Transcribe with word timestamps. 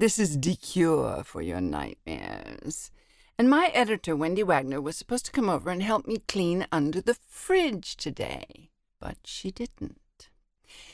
This 0.00 0.20
is 0.20 0.38
the 0.38 0.54
cure 0.54 1.24
for 1.24 1.42
your 1.42 1.60
nightmares. 1.60 2.92
And 3.36 3.50
my 3.50 3.72
editor, 3.74 4.14
Wendy 4.14 4.44
Wagner, 4.44 4.80
was 4.80 4.96
supposed 4.96 5.26
to 5.26 5.32
come 5.32 5.50
over 5.50 5.70
and 5.70 5.82
help 5.82 6.06
me 6.06 6.22
clean 6.28 6.68
under 6.70 7.00
the 7.00 7.16
fridge 7.26 7.96
today, 7.96 8.70
but 9.00 9.16
she 9.24 9.50
didn't. 9.50 10.28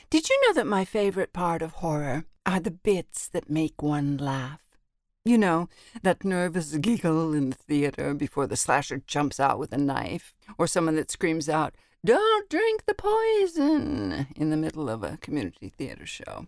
Did 0.09 0.27
you 0.27 0.41
know 0.47 0.53
that 0.55 0.65
my 0.65 0.85
favorite 0.85 1.33
part 1.33 1.61
of 1.61 1.73
horror 1.73 2.25
are 2.47 2.59
the 2.59 2.71
bits 2.71 3.27
that 3.27 3.47
make 3.47 3.83
one 3.83 4.17
laugh? 4.17 4.75
You 5.23 5.37
know, 5.37 5.69
that 6.01 6.25
nervous 6.25 6.75
giggle 6.75 7.31
in 7.35 7.51
the 7.51 7.55
theater 7.55 8.15
before 8.15 8.47
the 8.47 8.55
slasher 8.55 9.03
jumps 9.05 9.39
out 9.39 9.59
with 9.59 9.71
a 9.71 9.77
knife, 9.77 10.33
or 10.57 10.65
someone 10.65 10.95
that 10.95 11.11
screams 11.11 11.47
out, 11.47 11.75
Don't 12.03 12.49
drink 12.49 12.85
the 12.87 12.95
poison, 12.95 14.25
in 14.35 14.49
the 14.49 14.57
middle 14.57 14.89
of 14.89 15.03
a 15.03 15.17
community 15.17 15.69
theater 15.69 16.07
show. 16.07 16.47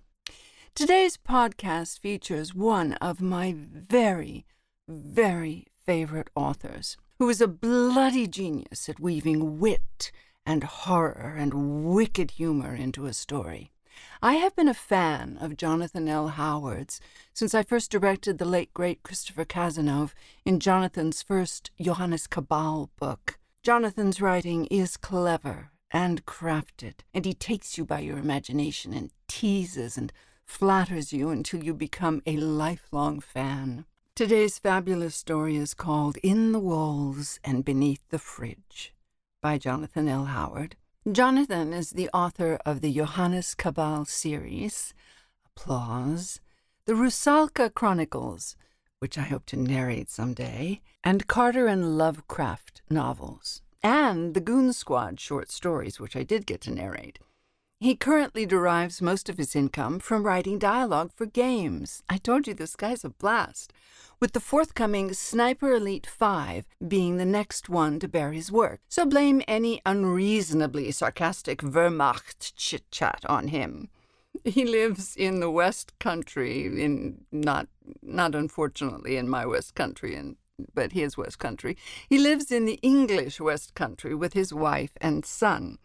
Today's 0.78 1.18
podcast 1.18 2.02
features 2.02 2.54
one 2.54 2.94
of 3.02 3.20
my 3.20 3.56
very, 3.58 4.46
very 4.88 5.66
favorite 5.76 6.28
authors, 6.36 6.98
who 7.18 7.28
is 7.30 7.42
a 7.42 7.48
bloody 7.48 8.28
genius 8.28 8.88
at 8.88 9.00
weaving 9.00 9.58
wit 9.60 10.12
and 10.46 10.64
horror 10.64 11.34
and 11.36 11.84
wicked 11.84 12.30
humor 12.30 12.76
into 12.76 13.08
a 13.08 13.14
story. 13.14 13.72
I 14.22 14.36
have 14.36 14.56
been 14.56 14.68
a 14.68 14.76
fan 14.76 15.40
of 15.42 15.58
Jonathan 15.58 16.08
L. 16.08 16.28
Howard's 16.28 17.02
since 17.34 17.56
I 17.56 17.64
first 17.64 17.90
directed 17.90 18.38
the 18.38 18.46
late 18.46 18.72
great 18.72 19.02
Christopher 19.02 19.46
Cazenove 19.46 20.14
in 20.46 20.60
Jonathan's 20.60 21.24
first 21.24 21.72
Johannes 21.82 22.28
Cabal 22.28 22.92
book. 23.00 23.40
Jonathan's 23.64 24.22
writing 24.22 24.68
is 24.68 24.96
clever 24.96 25.72
and 25.90 26.24
crafted, 26.28 27.00
and 27.16 27.26
he 27.26 27.34
takes 27.34 27.80
you 27.80 27.86
by 27.86 28.02
your 28.02 28.20
imagination 28.20 28.94
and 28.94 29.10
teases 29.28 29.98
and 29.98 30.14
flatters 30.48 31.14
you 31.14 31.30
until 31.30 31.64
you 31.64 31.74
become 31.74 32.22
a 32.26 32.38
lifelong 32.38 33.20
fan. 33.20 33.86
Today's 34.16 34.58
fabulous 34.58 35.16
story 35.16 35.58
is 35.58 35.76
called 35.76 36.18
In 36.24 36.52
the 36.54 36.60
Walls 36.60 37.40
and 37.44 37.64
Beneath 37.64 38.02
the 38.10 38.18
Fridge 38.18 38.94
by 39.42 39.60
Jonathan 39.60 40.08
L. 40.08 40.26
Howard. 40.26 40.76
Jonathan 41.12 41.74
is 41.74 41.92
the 41.92 42.10
author 42.14 42.58
of 42.66 42.82
the 42.82 42.92
Johannes 42.92 43.54
Cabal 43.54 44.06
series, 44.06 44.94
Applause, 45.46 46.40
the 46.86 46.94
Russalka 46.94 47.72
Chronicles, 47.72 48.56
which 49.00 49.18
I 49.18 49.24
hope 49.24 49.46
to 49.48 49.58
narrate 49.58 50.10
someday, 50.10 50.82
and 51.04 51.28
Carter 51.28 51.68
and 51.68 51.98
Lovecraft 51.98 52.82
novels, 52.90 53.62
and 53.84 54.34
the 54.34 54.42
Goon 54.42 54.74
Squad 54.74 55.20
short 55.20 55.52
stories, 55.52 56.00
which 56.00 56.16
I 56.16 56.24
did 56.24 56.48
get 56.48 56.62
to 56.62 56.72
narrate. 56.72 57.20
He 57.80 57.96
currently 57.96 58.48
derives 58.48 59.04
most 59.04 59.30
of 59.30 59.38
his 59.38 59.56
income 59.56 60.00
from 60.00 60.24
writing 60.24 60.58
dialogue 60.58 61.12
for 61.14 61.28
games. 61.28 62.02
I 62.10 62.18
told 62.18 62.48
you 62.48 62.56
this 62.56 62.76
guy's 62.76 63.06
a 63.06 63.10
blast. 63.10 63.72
With 64.20 64.34
the 64.34 64.40
forthcoming 64.40 65.14
Sniper 65.14 65.74
Elite 65.74 66.08
5 66.08 66.66
being 66.88 67.18
the 67.18 67.26
next 67.26 67.70
one 67.70 68.00
to 68.00 68.08
bear 68.08 68.32
his 68.32 68.52
work. 68.52 68.80
So 68.90 69.06
blame 69.06 69.44
any 69.48 69.80
unreasonably 69.86 70.92
sarcastic 70.92 71.62
Wehrmacht 71.62 72.56
chit 72.56 72.90
chat 72.90 73.24
on 73.30 73.50
him. 73.50 73.90
He 74.44 74.66
lives 74.66 75.16
in 75.16 75.40
the 75.40 75.52
West 75.52 75.94
Country, 76.00 76.66
in 76.66 77.26
not 77.32 77.68
not 78.02 78.34
unfortunately 78.34 79.18
in 79.18 79.30
my 79.30 79.46
West 79.46 79.76
Country, 79.76 80.16
in, 80.16 80.38
but 80.74 80.94
his 80.94 81.16
West 81.16 81.38
Country. 81.38 81.78
He 82.10 82.18
lives 82.18 82.52
in 82.52 82.66
the 82.66 82.80
English 82.82 83.40
West 83.40 83.76
Country 83.76 84.16
with 84.16 84.34
his 84.34 84.52
wife 84.52 84.94
and 85.00 85.26
son. 85.26 85.78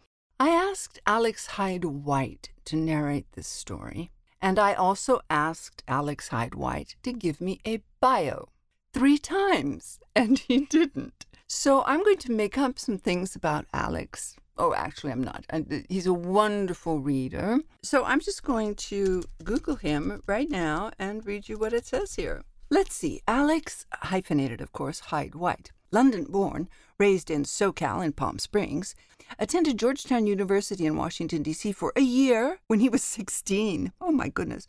I 0.43 0.49
asked 0.49 0.99
Alex 1.07 1.47
Hyde 1.55 1.85
White 1.85 2.51
to 2.65 2.75
narrate 2.75 3.31
this 3.35 3.47
story, 3.47 4.11
and 4.41 4.59
I 4.59 4.75
also 4.75 5.21
asked 5.31 5.85
Alex 5.87 6.31
Hyde 6.31 6.57
White 6.57 6.97
to 7.05 7.13
give 7.13 7.41
me 7.41 7.61
a 7.65 7.85
bio 8.01 8.49
three 8.93 9.19
times, 9.19 10.01
and 10.17 10.41
he 10.41 10.65
didn't. 10.65 11.27
So 11.47 11.85
I'm 11.85 12.03
going 12.03 12.19
to 12.19 12.33
make 12.33 12.59
up 12.59 12.77
some 12.77 12.99
things 12.99 13.37
about 13.37 13.67
Alex. 13.73 14.35
Oh, 14.59 14.75
actually, 14.75 15.13
I'm 15.13 15.23
not. 15.23 15.45
Uh, 15.49 15.61
he's 15.89 16.09
a 16.09 16.13
wonderful 16.13 16.99
reader. 16.99 17.61
So 17.85 18.05
I'm 18.05 18.19
just 18.19 18.43
going 18.43 18.75
to 18.91 19.23
Google 19.45 19.77
him 19.77 20.25
right 20.27 20.51
now 20.51 20.91
and 20.99 21.25
read 21.25 21.49
you 21.49 21.57
what 21.57 21.73
it 21.73 21.87
says 21.87 22.17
here. 22.17 22.43
Let's 22.69 22.97
see. 22.97 23.21
Alex, 23.29 23.87
hyphenated, 23.93 24.61
of 24.61 24.73
course, 24.73 24.99
Hyde 24.99 25.37
White. 25.37 25.71
London 25.93 26.25
born, 26.25 26.69
raised 26.99 27.31
in 27.31 27.45
SoCal 27.45 28.05
in 28.05 28.13
Palm 28.13 28.39
Springs, 28.39 28.95
attended 29.39 29.79
Georgetown 29.79 30.27
University 30.27 30.87
in 30.87 30.97
Washington, 30.97 31.43
D.C. 31.43 31.73
for 31.73 31.93
a 31.95 32.01
year 32.01 32.59
when 32.67 32.81
he 32.81 32.89
was 32.89 33.05
16. 33.05 33.93
Oh 34.01 34.11
my 34.11 34.29
goodness. 34.29 34.67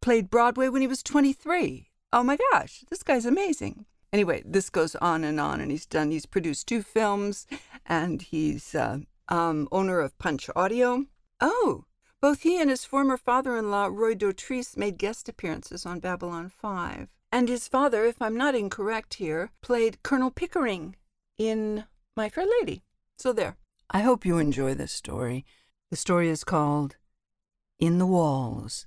Played 0.00 0.28
Broadway 0.28 0.68
when 0.68 0.82
he 0.82 0.88
was 0.88 1.02
23. 1.02 1.88
Oh 2.12 2.22
my 2.22 2.36
gosh, 2.52 2.84
this 2.90 3.02
guy's 3.02 3.24
amazing. 3.24 3.86
Anyway, 4.12 4.42
this 4.44 4.70
goes 4.70 4.94
on 4.96 5.24
and 5.24 5.40
on, 5.40 5.60
and 5.60 5.70
he's 5.70 5.86
done, 5.86 6.10
he's 6.10 6.26
produced 6.26 6.68
two 6.68 6.82
films, 6.82 7.46
and 7.86 8.22
he's 8.22 8.74
uh, 8.74 8.98
um, 9.28 9.68
owner 9.72 10.00
of 10.00 10.16
Punch 10.18 10.48
Audio. 10.54 11.06
Oh, 11.40 11.84
both 12.20 12.42
he 12.42 12.60
and 12.60 12.70
his 12.70 12.84
former 12.84 13.16
father 13.16 13.56
in 13.56 13.70
law, 13.70 13.88
Roy 13.90 14.14
Dotrice, 14.14 14.76
made 14.76 14.98
guest 14.98 15.28
appearances 15.28 15.84
on 15.84 15.98
Babylon 16.00 16.48
5. 16.48 17.08
And 17.34 17.48
his 17.48 17.66
father, 17.66 18.04
if 18.04 18.22
I'm 18.22 18.36
not 18.36 18.54
incorrect 18.54 19.14
here, 19.14 19.50
played 19.60 20.04
Colonel 20.04 20.30
Pickering 20.30 20.94
in 21.36 21.82
My 22.16 22.28
Fair 22.28 22.46
Lady. 22.60 22.84
So 23.18 23.32
there. 23.32 23.56
I 23.90 24.02
hope 24.02 24.24
you 24.24 24.38
enjoy 24.38 24.74
this 24.74 24.92
story. 24.92 25.44
The 25.90 25.96
story 25.96 26.28
is 26.28 26.44
called 26.44 26.94
In 27.80 27.98
the 27.98 28.06
Walls 28.06 28.86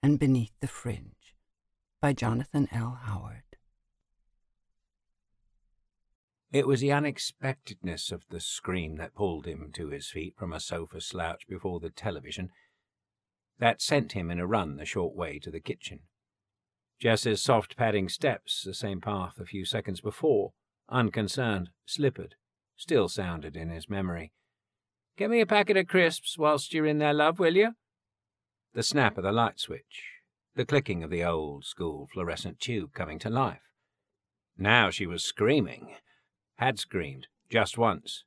and 0.00 0.16
Beneath 0.16 0.52
the 0.60 0.68
Fridge 0.68 1.34
by 2.00 2.12
Jonathan 2.12 2.68
L. 2.70 3.00
Howard. 3.02 3.56
It 6.52 6.68
was 6.68 6.82
the 6.82 6.92
unexpectedness 6.92 8.12
of 8.12 8.22
the 8.30 8.38
scream 8.38 8.94
that 8.98 9.16
pulled 9.16 9.44
him 9.44 9.72
to 9.72 9.88
his 9.88 10.06
feet 10.06 10.36
from 10.38 10.52
a 10.52 10.60
sofa 10.60 11.00
slouch 11.00 11.48
before 11.48 11.80
the 11.80 11.90
television 11.90 12.50
that 13.58 13.82
sent 13.82 14.12
him 14.12 14.30
in 14.30 14.38
a 14.38 14.46
run 14.46 14.76
the 14.76 14.84
short 14.84 15.16
way 15.16 15.40
to 15.40 15.50
the 15.50 15.58
kitchen. 15.58 16.02
Jess's 17.02 17.42
soft 17.42 17.76
padding 17.76 18.08
steps, 18.08 18.62
the 18.62 18.72
same 18.72 19.00
path 19.00 19.40
a 19.40 19.44
few 19.44 19.64
seconds 19.64 20.00
before, 20.00 20.52
unconcerned, 20.88 21.70
slippered 21.84 22.36
still 22.76 23.08
sounded 23.08 23.56
in 23.56 23.70
his 23.70 23.90
memory. 23.90 24.32
Get 25.16 25.28
me 25.28 25.40
a 25.40 25.46
packet 25.46 25.76
of 25.76 25.88
crisps 25.88 26.38
whilst 26.38 26.72
you're 26.72 26.86
in 26.86 26.98
there, 26.98 27.12
love, 27.12 27.40
will 27.40 27.56
you? 27.56 27.72
The 28.74 28.84
snap 28.84 29.18
of 29.18 29.24
the 29.24 29.32
light 29.32 29.58
switch, 29.58 30.04
the 30.54 30.64
clicking 30.64 31.02
of 31.02 31.10
the 31.10 31.24
old 31.24 31.64
school 31.64 32.08
fluorescent 32.12 32.60
tube 32.60 32.92
coming 32.92 33.18
to 33.18 33.30
life. 33.30 33.62
Now 34.56 34.90
she 34.90 35.04
was 35.04 35.24
screaming. 35.24 35.96
Had 36.58 36.78
screamed, 36.78 37.26
just 37.50 37.76
once. 37.76 38.22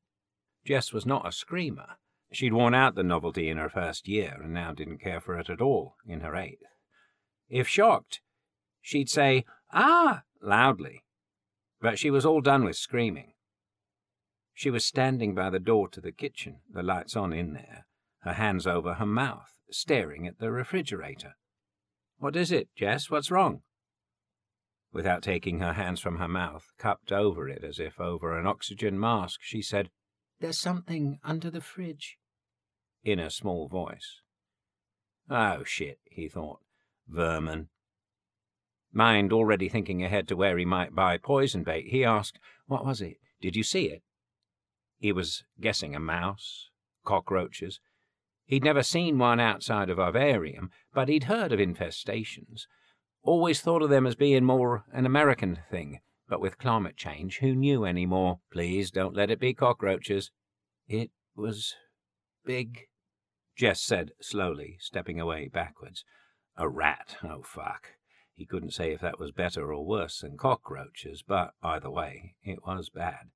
Jess 0.66 0.92
was 0.92 1.06
not 1.06 1.26
a 1.26 1.32
screamer. 1.32 1.96
She'd 2.34 2.52
worn 2.52 2.74
out 2.74 2.96
the 2.96 3.04
novelty 3.04 3.48
in 3.48 3.56
her 3.56 3.70
first 3.70 4.06
year 4.06 4.38
and 4.44 4.54
now 4.54 4.74
didn't 4.74 4.98
care 4.98 5.22
for 5.22 5.40
it 5.40 5.50
at 5.50 5.62
all 5.62 5.96
in 6.06 6.20
her 6.20 6.36
eighth. 6.36 6.64
If 7.48 7.70
shocked, 7.70 8.20
she'd 8.86 9.10
say, 9.10 9.44
Ah! 9.74 10.22
loudly. 10.44 11.04
But 11.82 11.98
she 11.98 12.12
was 12.12 12.24
all 12.24 12.40
done 12.40 12.64
with 12.64 12.76
screaming. 12.76 13.34
She 14.54 14.70
was 14.70 14.86
standing 14.86 15.34
by 15.34 15.50
the 15.50 15.60
door 15.60 15.90
to 15.90 16.00
the 16.00 16.12
kitchen, 16.12 16.62
the 16.72 16.84
lights 16.84 17.16
on 17.16 17.34
in 17.34 17.54
there, 17.54 17.88
her 18.20 18.34
hands 18.34 18.68
over 18.68 18.94
her 18.94 19.06
mouth, 19.06 19.58
staring 19.72 20.28
at 20.28 20.38
the 20.38 20.52
refrigerator. 20.52 21.34
What 22.20 22.36
is 22.36 22.52
it, 22.52 22.70
Jess? 22.76 23.10
What's 23.10 23.32
wrong? 23.32 23.64
Without 24.94 25.24
taking 25.24 25.60
her 25.60 25.74
hands 25.74 26.00
from 26.00 26.20
her 26.20 26.28
mouth, 26.28 26.72
cupped 26.78 27.12
over 27.12 27.50
it 27.50 27.64
as 27.64 27.80
if 27.80 28.00
over 28.00 28.40
an 28.40 28.46
oxygen 28.46 29.00
mask, 29.00 29.40
she 29.42 29.64
said, 29.64 29.90
There's 30.40 30.60
something 30.60 31.20
under 31.24 31.50
the 31.50 31.60
fridge. 31.60 32.18
In 33.04 33.20
a 33.20 33.32
small 33.32 33.68
voice. 33.68 34.22
Oh, 35.28 35.64
shit, 35.64 36.00
he 36.06 36.30
thought. 36.30 36.60
Vermin. 37.08 37.70
Mind 38.98 39.34
already 39.34 39.68
thinking 39.68 40.06
ahead 40.06 40.26
to 40.30 40.38
where 40.38 40.58
he 40.58 40.64
might 40.64 40.96
buy 40.96 41.18
poison 41.18 41.64
bait, 41.64 41.88
he 41.90 42.06
asked, 42.06 42.40
What 42.66 42.86
was 42.86 43.02
it? 43.02 43.18
Did 43.42 43.58
you 43.58 43.62
see 43.62 43.90
it? 43.90 44.04
He 44.98 45.12
was 45.12 45.44
guessing 45.60 45.94
a 45.94 46.00
mouse, 46.00 46.70
cockroaches. 47.04 47.82
He'd 48.46 48.64
never 48.64 48.84
seen 48.84 49.18
one 49.18 49.42
outside 49.42 49.90
of 49.90 49.98
vivarium, 49.98 50.72
but 50.94 51.10
he'd 51.10 51.26
heard 51.26 51.52
of 51.52 51.60
infestations. 51.60 52.68
Always 53.22 53.60
thought 53.60 53.82
of 53.82 53.90
them 53.90 54.08
as 54.08 54.16
being 54.16 54.46
more 54.46 54.86
an 54.94 55.06
American 55.06 55.60
thing, 55.70 56.00
But 56.30 56.40
with 56.40 56.58
climate 56.58 56.96
change, 56.96 57.40
who 57.40 57.54
knew 57.54 57.84
any 57.84 58.06
more? 58.06 58.40
Please 58.50 58.92
don't 58.92 59.16
let 59.16 59.30
it 59.30 59.42
be 59.42 59.54
cockroaches. 59.54 60.32
It 60.88 61.12
was 61.36 61.76
big, 62.46 62.88
Jess 63.58 63.82
said 63.82 64.12
slowly, 64.22 64.78
stepping 64.80 65.20
away 65.20 65.50
backwards. 65.50 66.06
A 66.56 66.70
rat, 66.70 67.18
oh 67.26 67.42
fuck. 67.44 67.95
He 68.36 68.46
couldn't 68.46 68.74
say 68.74 68.92
if 68.92 69.02
that 69.02 69.20
was 69.20 69.32
better 69.32 69.74
or 69.74 69.86
worse 69.86 70.20
than 70.20 70.38
cockroaches, 70.38 71.24
but 71.26 71.54
either 71.64 71.90
way, 71.90 72.36
it 72.44 72.64
was 72.66 72.90
bad. 72.90 73.32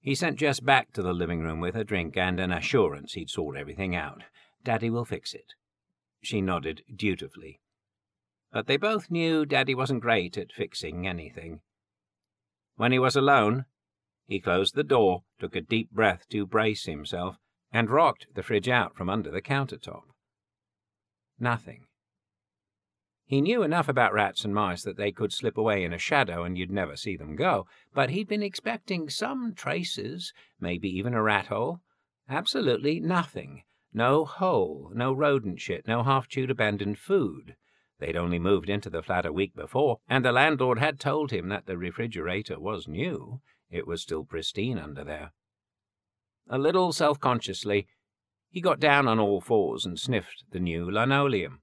He 0.00 0.14
sent 0.14 0.38
Jess 0.38 0.60
back 0.60 0.92
to 0.94 1.02
the 1.02 1.12
living 1.12 1.40
room 1.40 1.60
with 1.60 1.76
a 1.76 1.84
drink 1.84 2.16
and 2.16 2.40
an 2.40 2.52
assurance 2.52 3.12
he'd 3.12 3.30
sort 3.30 3.56
everything 3.56 3.94
out. 3.94 4.24
Daddy 4.64 4.90
will 4.90 5.04
fix 5.04 5.34
it. 5.34 5.54
She 6.22 6.40
nodded 6.40 6.82
dutifully. 6.94 7.60
But 8.50 8.66
they 8.66 8.76
both 8.76 9.10
knew 9.10 9.44
Daddy 9.44 9.74
wasn't 9.74 10.02
great 10.02 10.36
at 10.36 10.52
fixing 10.52 11.06
anything. 11.06 11.60
When 12.76 12.92
he 12.92 12.98
was 12.98 13.14
alone, 13.14 13.66
he 14.26 14.40
closed 14.40 14.74
the 14.74 14.84
door, 14.84 15.24
took 15.38 15.54
a 15.54 15.60
deep 15.60 15.90
breath 15.90 16.26
to 16.30 16.46
brace 16.46 16.86
himself, 16.86 17.36
and 17.72 17.90
rocked 17.90 18.26
the 18.34 18.42
fridge 18.42 18.68
out 18.68 18.96
from 18.96 19.10
under 19.10 19.30
the 19.30 19.42
countertop. 19.42 20.02
Nothing. 21.38 21.86
He 23.24 23.40
knew 23.40 23.62
enough 23.62 23.88
about 23.88 24.12
rats 24.12 24.44
and 24.44 24.54
mice 24.54 24.82
that 24.82 24.96
they 24.96 25.12
could 25.12 25.32
slip 25.32 25.56
away 25.56 25.84
in 25.84 25.92
a 25.92 25.98
shadow 25.98 26.44
and 26.44 26.58
you'd 26.58 26.70
never 26.70 26.96
see 26.96 27.16
them 27.16 27.36
go, 27.36 27.66
but 27.94 28.10
he'd 28.10 28.28
been 28.28 28.42
expecting 28.42 29.08
some 29.08 29.54
traces, 29.54 30.32
maybe 30.60 30.88
even 30.88 31.14
a 31.14 31.22
rat 31.22 31.46
hole. 31.46 31.80
Absolutely 32.28 33.00
nothing. 33.00 33.62
No 33.92 34.24
hole, 34.24 34.90
no 34.94 35.12
rodent 35.12 35.60
shit, 35.60 35.86
no 35.86 36.02
half 36.02 36.28
chewed 36.28 36.50
abandoned 36.50 36.98
food. 36.98 37.56
They'd 37.98 38.16
only 38.16 38.38
moved 38.38 38.68
into 38.68 38.90
the 38.90 39.02
flat 39.02 39.24
a 39.24 39.32
week 39.32 39.54
before, 39.54 39.98
and 40.08 40.24
the 40.24 40.32
landlord 40.32 40.78
had 40.78 40.98
told 40.98 41.30
him 41.30 41.48
that 41.50 41.66
the 41.66 41.78
refrigerator 41.78 42.58
was 42.58 42.88
new. 42.88 43.40
It 43.70 43.86
was 43.86 44.02
still 44.02 44.24
pristine 44.24 44.78
under 44.78 45.04
there. 45.04 45.32
A 46.48 46.58
little 46.58 46.92
self 46.92 47.20
consciously, 47.20 47.86
he 48.50 48.60
got 48.60 48.80
down 48.80 49.06
on 49.06 49.18
all 49.18 49.40
fours 49.40 49.86
and 49.86 49.98
sniffed 49.98 50.44
the 50.50 50.60
new 50.60 50.90
linoleum. 50.90 51.62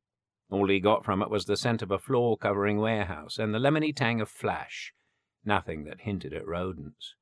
All 0.49 0.67
he 0.67 0.79
got 0.79 1.05
from 1.05 1.21
it 1.21 1.29
was 1.29 1.45
the 1.45 1.57
scent 1.57 1.81
of 1.81 1.91
a 1.91 1.99
floor 1.99 2.37
covering 2.37 2.79
warehouse 2.79 3.37
and 3.37 3.53
the 3.53 3.59
lemony 3.59 3.95
tang 3.95 4.19
of 4.19 4.29
flash, 4.29 4.93
nothing 5.45 5.83
that 5.83 6.01
hinted 6.01 6.33
at 6.33 6.47
rodents. 6.47 7.15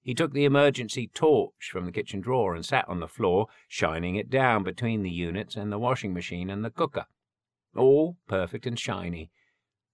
He 0.00 0.14
took 0.14 0.32
the 0.32 0.44
emergency 0.44 1.10
torch 1.12 1.70
from 1.70 1.84
the 1.84 1.92
kitchen 1.92 2.20
drawer 2.20 2.54
and 2.54 2.64
sat 2.64 2.88
on 2.88 3.00
the 3.00 3.08
floor, 3.08 3.48
shining 3.66 4.14
it 4.16 4.30
down 4.30 4.62
between 4.62 5.02
the 5.02 5.10
units 5.10 5.56
and 5.56 5.72
the 5.72 5.78
washing 5.78 6.14
machine 6.14 6.48
and 6.48 6.64
the 6.64 6.70
cooker. 6.70 7.06
All 7.76 8.16
perfect 8.26 8.64
and 8.64 8.78
shiny. 8.78 9.30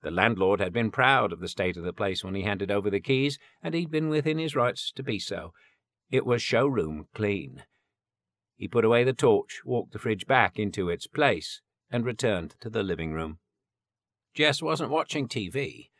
The 0.03 0.11
landlord 0.11 0.61
had 0.61 0.73
been 0.73 0.91
proud 0.91 1.33
of 1.33 1.41
the 1.41 1.49
state 1.49 1.79
of 1.79 1.85
the 1.85 1.93
place 1.93 2.23
when 2.23 2.35
he 2.35 2.43
handed 2.43 2.71
over 2.71 2.91
the 2.91 3.01
keys, 3.01 3.39
and 3.63 3.75
he'd 3.75 3.91
been 3.91 4.11
within 4.11 4.39
his 4.39 4.55
rights 4.55 4.93
to 4.93 5.03
be 5.03 5.19
so. 5.19 5.53
It 6.11 6.27
was 6.27 6.43
showroom 6.43 7.09
clean. 7.15 7.65
He 8.55 8.69
put 8.69 8.85
away 8.85 9.03
the 9.03 9.15
torch, 9.15 9.63
walked 9.65 9.93
the 9.93 9.99
fridge 9.99 10.27
back 10.27 10.59
into 10.59 10.91
its 10.91 11.07
place, 11.07 11.63
and 11.95 12.05
returned 12.05 12.57
to 12.59 12.69
the 12.69 12.83
living 12.83 13.13
room. 13.13 13.39
Jess 14.35 14.61
wasn't 14.61 14.91
watching 14.91 15.29
TV. 15.29 15.91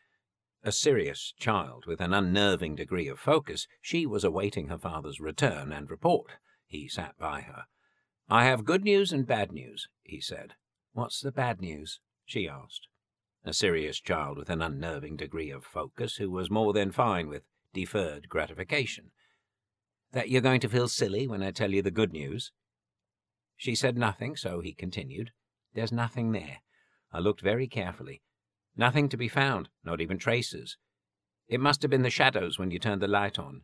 A 0.61 0.69
serious 0.69 1.33
child 1.39 1.85
with 1.87 2.01
an 2.01 2.13
unnerving 2.13 2.75
degree 2.75 3.07
of 3.07 3.17
focus, 3.17 3.65
she 3.81 4.05
was 4.05 4.25
awaiting 4.25 4.67
her 4.67 4.77
father's 4.77 5.21
return 5.21 5.71
and 5.71 5.89
report. 5.89 6.31
He 6.67 6.89
sat 6.89 7.17
by 7.17 7.43
her. 7.43 7.63
I 8.27 8.43
have 8.43 8.65
good 8.65 8.83
news 8.83 9.13
and 9.13 9.25
bad 9.25 9.53
news, 9.53 9.87
he 10.03 10.19
said. 10.19 10.55
What's 10.91 11.21
the 11.21 11.31
bad 11.31 11.61
news? 11.61 12.01
she 12.25 12.45
asked. 12.45 12.89
A 13.45 13.53
serious 13.53 14.01
child 14.01 14.37
with 14.37 14.49
an 14.49 14.61
unnerving 14.61 15.15
degree 15.15 15.49
of 15.49 15.63
focus 15.63 16.17
who 16.17 16.29
was 16.29 16.51
more 16.51 16.73
than 16.73 16.91
fine 16.91 17.29
with 17.29 17.43
deferred 17.73 18.27
gratification. 18.27 19.11
That 20.11 20.27
you're 20.27 20.41
going 20.41 20.59
to 20.59 20.67
feel 20.67 20.89
silly 20.89 21.25
when 21.25 21.41
I 21.41 21.51
tell 21.51 21.71
you 21.71 21.81
the 21.81 21.89
good 21.89 22.11
news? 22.11 22.51
She 23.55 23.75
said 23.75 23.97
nothing, 23.97 24.35
so 24.35 24.59
he 24.59 24.73
continued. 24.73 25.31
There's 25.75 25.91
nothing 25.91 26.31
there. 26.31 26.61
I 27.11 27.19
looked 27.19 27.41
very 27.41 27.67
carefully. 27.67 28.21
Nothing 28.77 29.09
to 29.09 29.17
be 29.17 29.27
found, 29.27 29.69
not 29.83 30.01
even 30.01 30.17
traces. 30.17 30.77
It 31.47 31.59
must 31.59 31.81
have 31.81 31.91
been 31.91 32.01
the 32.01 32.09
shadows 32.09 32.57
when 32.57 32.71
you 32.71 32.79
turned 32.79 33.01
the 33.01 33.07
light 33.07 33.37
on. 33.37 33.61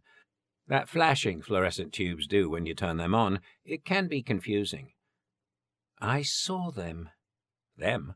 That 0.68 0.90
flashing 0.90 1.42
fluorescent 1.42 1.94
tubes 1.94 2.28
do 2.28 2.50
when 2.50 2.66
you 2.66 2.76
turn 2.76 2.98
them 2.98 3.16
on. 3.16 3.40
It 3.66 3.84
can 3.84 4.08
be 4.08 4.22
confusing. 4.22 4.92
I 6.00 6.22
saw 6.22 6.70
them. 6.70 7.10
Them? 7.78 8.16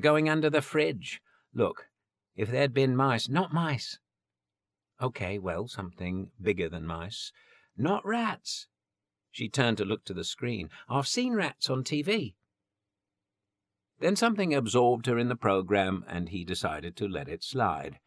Going 0.00 0.28
under 0.28 0.50
the 0.50 0.62
fridge. 0.62 1.20
Look, 1.54 1.86
if 2.36 2.50
there'd 2.50 2.74
been 2.74 2.96
mice, 2.96 3.28
not 3.28 3.52
mice. 3.52 3.98
Okay, 5.00 5.38
well, 5.38 5.68
something 5.68 6.30
bigger 6.40 6.68
than 6.68 6.86
mice. 6.86 7.32
Not 7.76 8.06
rats. 8.06 8.66
She 9.30 9.48
turned 9.48 9.78
to 9.78 9.84
look 9.84 10.04
to 10.04 10.14
the 10.14 10.24
screen. 10.24 10.70
I've 10.88 11.08
seen 11.08 11.34
rats 11.34 11.68
on 11.68 11.82
TV. 11.82 12.34
Then 13.98 14.16
something 14.16 14.54
absorbed 14.54 15.06
her 15.06 15.18
in 15.18 15.28
the 15.28 15.36
program, 15.36 16.04
and 16.06 16.28
he 16.28 16.44
decided 16.44 16.96
to 16.96 17.08
let 17.08 17.28
it 17.28 17.42
slide. 17.42 17.98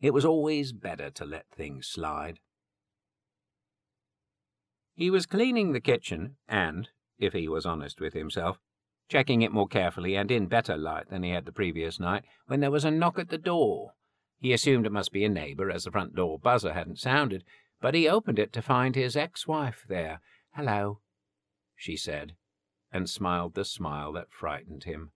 It 0.00 0.12
was 0.12 0.24
always 0.24 0.72
better 0.72 1.10
to 1.10 1.24
let 1.24 1.46
things 1.50 1.86
slide. 1.86 2.40
He 4.94 5.10
was 5.10 5.24
cleaning 5.24 5.72
the 5.72 5.80
kitchen, 5.80 6.36
and, 6.46 6.90
if 7.18 7.32
he 7.32 7.48
was 7.48 7.64
honest 7.64 8.00
with 8.00 8.12
himself, 8.12 8.58
checking 9.08 9.40
it 9.42 9.52
more 9.52 9.66
carefully 9.66 10.16
and 10.16 10.30
in 10.30 10.46
better 10.46 10.76
light 10.76 11.08
than 11.08 11.22
he 11.22 11.30
had 11.30 11.46
the 11.46 11.52
previous 11.52 11.98
night, 11.98 12.24
when 12.46 12.60
there 12.60 12.70
was 12.70 12.84
a 12.84 12.90
knock 12.90 13.18
at 13.18 13.30
the 13.30 13.38
door. 13.38 13.92
He 14.38 14.52
assumed 14.52 14.86
it 14.86 14.92
must 14.92 15.12
be 15.12 15.24
a 15.24 15.30
neighbor, 15.30 15.70
as 15.70 15.84
the 15.84 15.90
front 15.90 16.14
door 16.14 16.38
buzzer 16.38 16.74
hadn't 16.74 16.98
sounded, 16.98 17.44
but 17.80 17.94
he 17.94 18.08
opened 18.08 18.38
it 18.38 18.52
to 18.52 18.62
find 18.62 18.94
his 18.94 19.16
ex-wife 19.16 19.84
there. 19.88 20.20
Hello, 20.52 21.00
she 21.74 21.96
said 21.96 22.34
and 22.92 23.08
smiled 23.08 23.54
the 23.54 23.64
smile 23.64 24.12
that 24.12 24.32
frightened 24.32 24.84
him. 24.84 25.12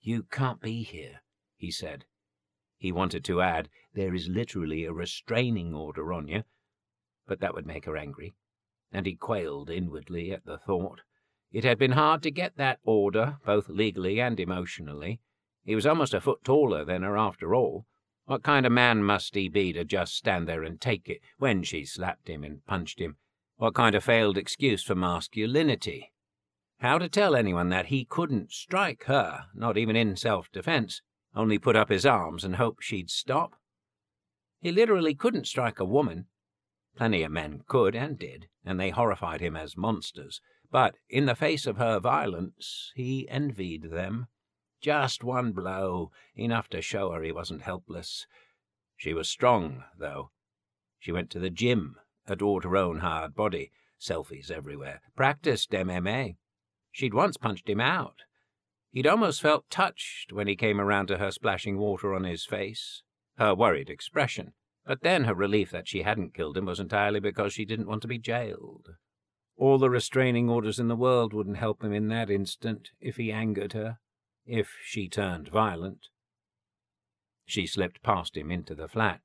You 0.00 0.22
can't 0.22 0.60
be 0.60 0.82
here, 0.82 1.20
he 1.56 1.70
said. 1.70 2.06
He 2.78 2.92
wanted 2.92 3.24
to 3.24 3.42
add, 3.42 3.68
There 3.92 4.14
is 4.14 4.28
literally 4.28 4.84
a 4.84 4.92
restraining 4.92 5.74
order 5.74 6.12
on 6.12 6.28
you, 6.28 6.44
but 7.26 7.40
that 7.40 7.54
would 7.54 7.66
make 7.66 7.84
her 7.84 7.96
angry, 7.96 8.32
and 8.90 9.04
he 9.04 9.14
quailed 9.14 9.68
inwardly 9.68 10.32
at 10.32 10.46
the 10.46 10.56
thought. 10.56 11.02
It 11.52 11.64
had 11.64 11.78
been 11.78 11.92
hard 11.92 12.22
to 12.22 12.30
get 12.30 12.56
that 12.56 12.78
order, 12.84 13.38
both 13.44 13.68
legally 13.68 14.20
and 14.20 14.40
emotionally. 14.40 15.20
He 15.64 15.74
was 15.74 15.86
almost 15.86 16.14
a 16.14 16.20
foot 16.20 16.42
taller 16.44 16.84
than 16.84 17.02
her 17.02 17.18
after 17.18 17.54
all. 17.54 17.86
What 18.24 18.42
kind 18.42 18.64
of 18.64 18.72
man 18.72 19.02
must 19.02 19.34
he 19.34 19.48
be 19.48 19.72
to 19.72 19.84
just 19.84 20.14
stand 20.14 20.48
there 20.48 20.62
and 20.62 20.80
take 20.80 21.08
it 21.08 21.20
when 21.38 21.62
she 21.64 21.84
slapped 21.84 22.28
him 22.28 22.44
and 22.44 22.64
punched 22.64 23.00
him? 23.00 23.16
What 23.56 23.74
kind 23.74 23.94
of 23.94 24.04
failed 24.04 24.38
excuse 24.38 24.82
for 24.82 24.94
masculinity? 24.94 26.12
How 26.80 26.96
to 26.96 27.10
tell 27.10 27.36
anyone 27.36 27.68
that 27.68 27.86
he 27.86 28.06
couldn't 28.06 28.52
strike 28.52 29.04
her, 29.04 29.44
not 29.54 29.76
even 29.76 29.96
in 29.96 30.16
self 30.16 30.50
defense, 30.50 31.02
only 31.34 31.58
put 31.58 31.76
up 31.76 31.90
his 31.90 32.06
arms 32.06 32.42
and 32.42 32.56
hope 32.56 32.80
she'd 32.80 33.10
stop? 33.10 33.54
He 34.62 34.72
literally 34.72 35.14
couldn't 35.14 35.46
strike 35.46 35.78
a 35.78 35.84
woman. 35.84 36.26
Plenty 36.96 37.22
of 37.22 37.32
men 37.32 37.64
could 37.68 37.94
and 37.94 38.18
did, 38.18 38.48
and 38.64 38.80
they 38.80 38.88
horrified 38.88 39.42
him 39.42 39.56
as 39.56 39.76
monsters. 39.76 40.40
But 40.70 40.94
in 41.10 41.26
the 41.26 41.34
face 41.34 41.66
of 41.66 41.76
her 41.76 42.00
violence, 42.00 42.92
he 42.94 43.28
envied 43.28 43.90
them. 43.90 44.28
Just 44.80 45.22
one 45.22 45.52
blow, 45.52 46.10
enough 46.34 46.68
to 46.70 46.80
show 46.80 47.10
her 47.10 47.22
he 47.22 47.30
wasn't 47.30 47.60
helpless. 47.60 48.26
She 48.96 49.12
was 49.12 49.28
strong, 49.28 49.84
though. 49.98 50.30
She 50.98 51.12
went 51.12 51.28
to 51.32 51.38
the 51.38 51.50
gym, 51.50 51.96
adored 52.26 52.64
her 52.64 52.78
own 52.78 53.00
hard 53.00 53.34
body, 53.34 53.70
selfies 54.00 54.50
everywhere, 54.50 55.02
practiced 55.14 55.72
MMA, 55.72 56.36
She'd 56.92 57.14
once 57.14 57.36
punched 57.36 57.68
him 57.68 57.80
out. 57.80 58.22
He'd 58.90 59.06
almost 59.06 59.40
felt 59.40 59.70
touched 59.70 60.32
when 60.32 60.48
he 60.48 60.56
came 60.56 60.80
around 60.80 61.06
to 61.06 61.18
her 61.18 61.30
splashing 61.30 61.78
water 61.78 62.14
on 62.14 62.24
his 62.24 62.44
face, 62.44 63.02
her 63.38 63.54
worried 63.54 63.88
expression. 63.88 64.52
But 64.84 65.02
then 65.02 65.24
her 65.24 65.34
relief 65.34 65.70
that 65.70 65.88
she 65.88 66.02
hadn't 66.02 66.34
killed 66.34 66.56
him 66.56 66.66
was 66.66 66.80
entirely 66.80 67.20
because 67.20 67.52
she 67.52 67.64
didn't 67.64 67.86
want 67.86 68.02
to 68.02 68.08
be 68.08 68.18
jailed. 68.18 68.88
All 69.56 69.78
the 69.78 69.90
restraining 69.90 70.48
orders 70.48 70.78
in 70.80 70.88
the 70.88 70.96
world 70.96 71.32
wouldn't 71.32 71.58
help 71.58 71.84
him 71.84 71.92
in 71.92 72.08
that 72.08 72.30
instant 72.30 72.90
if 72.98 73.16
he 73.16 73.30
angered 73.30 73.72
her, 73.74 73.98
if 74.46 74.76
she 74.82 75.08
turned 75.08 75.48
violent. 75.48 76.08
She 77.44 77.66
slipped 77.66 78.02
past 78.02 78.36
him 78.36 78.50
into 78.50 78.74
the 78.74 78.88
flat. 78.88 79.20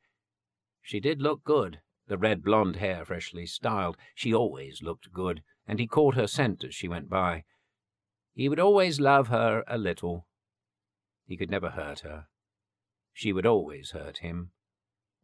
She 0.82 1.00
did 1.00 1.22
look 1.22 1.44
good, 1.44 1.80
the 2.08 2.18
red 2.18 2.44
blonde 2.44 2.76
hair 2.76 3.06
freshly 3.06 3.48
styled. 3.48 3.98
She 4.14 4.34
always 4.34 4.84
looked 4.84 5.12
good, 5.12 5.42
and 5.66 5.80
he 5.80 5.88
caught 5.88 6.16
her 6.16 6.28
scent 6.28 6.64
as 6.64 6.76
she 6.76 6.88
went 6.88 7.10
by. 7.10 7.44
He 8.36 8.50
would 8.50 8.60
always 8.60 9.00
love 9.00 9.30
her 9.30 9.63
a 9.65 9.77
little. 9.77 10.27
He 11.25 11.38
could 11.38 11.50
never 11.50 11.72
hurt 11.72 12.01
her. 12.01 12.27
She 13.13 13.32
would 13.32 13.46
always 13.46 13.92
hurt 13.92 14.18
him. 14.18 14.51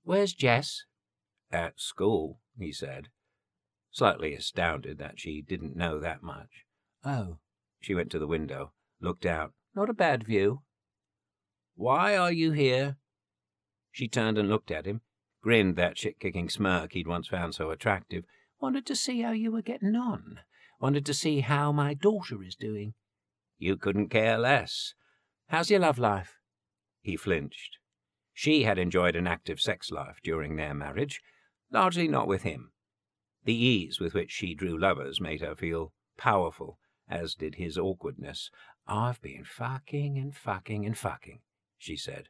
Where's 0.04 0.34
Jess? 0.34 0.86
At 1.52 1.80
school, 1.80 2.40
he 2.58 2.72
said, 2.72 3.10
slightly 3.92 4.34
astounded 4.34 4.98
that 4.98 5.20
she 5.20 5.42
didn't 5.42 5.76
know 5.76 6.00
that 6.00 6.24
much. 6.24 6.66
Oh. 7.04 7.40
She 7.82 7.94
went 7.94 8.10
to 8.12 8.20
the 8.20 8.28
window, 8.28 8.72
looked 9.02 9.26
out. 9.26 9.52
Not 9.76 9.90
a 9.90 9.94
bad 9.94 10.24
view. 10.24 10.62
Why 11.76 12.16
are 12.16 12.32
you 12.32 12.54
here? 12.54 12.96
She 13.92 14.08
turned 14.08 14.38
and 14.38 14.48
looked 14.48 14.72
at 14.72 14.86
him, 14.86 15.02
grinned 15.42 15.76
that 15.76 15.98
shit-kicking 15.98 16.50
smirk 16.50 16.94
he'd 16.94 17.08
once 17.08 17.28
found 17.28 17.56
so 17.56 17.72
attractive. 17.72 18.24
Wanted 18.62 18.86
to 18.86 18.96
see 18.96 19.22
how 19.22 19.32
you 19.32 19.52
were 19.52 19.62
getting 19.62 19.96
on. 19.96 20.40
Wanted 20.82 21.06
to 21.06 21.14
see 21.14 21.42
how 21.42 21.72
my 21.72 21.94
daughter 21.94 22.42
is 22.42 22.56
doing. 22.56 22.96
You 23.60 23.78
couldn't 23.78 24.10
care 24.10 24.40
less. 24.40 24.96
How's 25.50 25.70
your 25.70 25.80
love 25.80 26.00
life? 26.00 26.40
He 27.04 27.16
flinched. 27.16 27.78
She 28.34 28.64
had 28.64 28.80
enjoyed 28.80 29.16
an 29.16 29.28
active 29.28 29.62
sex 29.62 29.92
life 29.92 30.18
during 30.24 30.56
their 30.56 30.74
marriage, 30.74 31.22
largely 31.72 32.08
not 32.08 32.28
with 32.28 32.42
him. 32.42 32.72
The 33.44 33.54
ease 33.54 34.00
with 34.00 34.16
which 34.16 34.32
she 34.32 34.56
drew 34.56 34.76
lovers 34.76 35.22
made 35.22 35.42
her 35.42 35.56
feel 35.56 35.94
powerful, 36.18 36.80
as 37.08 37.36
did 37.36 37.56
his 37.56 37.78
awkwardness. 37.78 38.50
I've 38.88 39.22
been 39.22 39.44
fucking 39.44 40.18
and 40.18 40.36
fucking 40.36 40.84
and 40.84 40.98
fucking, 40.98 41.42
she 41.78 41.96
said. 41.96 42.30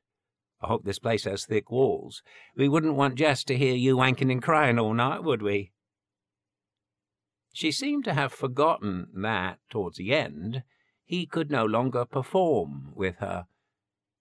I 0.62 0.68
hope 0.68 0.84
this 0.84 1.00
place 1.00 1.24
has 1.24 1.46
thick 1.46 1.72
walls. 1.72 2.22
We 2.58 2.68
wouldn't 2.68 2.96
want 2.96 3.16
Jess 3.16 3.46
to 3.46 3.58
hear 3.58 3.76
you 3.76 3.96
wanking 3.96 4.30
and 4.30 4.44
crying 4.44 4.78
all 4.78 4.94
night, 4.94 5.24
would 5.24 5.42
we? 5.42 5.72
She 7.54 7.72
seemed 7.72 8.06
to 8.06 8.14
have 8.14 8.32
forgotten 8.32 9.08
that, 9.14 9.60
towards 9.70 9.98
the 9.98 10.14
end, 10.14 10.64
he 11.04 11.26
could 11.26 11.52
no 11.52 11.66
longer 11.66 12.06
perform 12.06 12.94
with 12.96 13.18
her. 13.18 13.48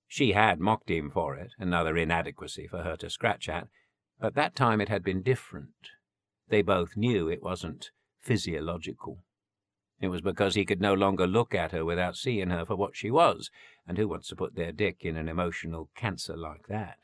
She 0.09 0.33
had 0.33 0.59
mocked 0.59 0.91
him 0.91 1.11
for 1.11 1.37
it, 1.37 1.53
another 1.59 1.97
inadequacy 1.97 2.67
for 2.67 2.83
her 2.83 2.97
to 2.97 3.09
scratch 3.09 3.49
at, 3.49 3.69
but 4.19 4.35
that 4.35 4.57
time 4.57 4.81
it 4.81 4.89
had 4.89 5.05
been 5.05 5.23
different. 5.23 5.91
They 6.49 6.63
both 6.63 6.97
knew 6.97 7.29
it 7.29 7.43
wasn't 7.43 7.93
physiological. 8.19 9.25
It 10.01 10.09
was 10.09 10.21
because 10.21 10.57
he 10.57 10.65
could 10.65 10.81
no 10.81 10.95
longer 10.95 11.27
look 11.27 11.55
at 11.55 11.73
her 11.73 11.85
without 11.85 12.17
seeing 12.17 12.51
her 12.51 12.65
for 12.65 12.75
what 12.75 12.97
she 12.97 13.11
was, 13.11 13.51
and 13.87 13.99
who 13.99 14.09
wants 14.09 14.29
to 14.29 14.37
put 14.37 14.57
their 14.57 14.73
dick 14.73 15.05
in 15.05 15.17
an 15.17 15.29
emotional 15.29 15.91
cancer 15.95 16.37
like 16.37 16.67
that? 16.67 16.99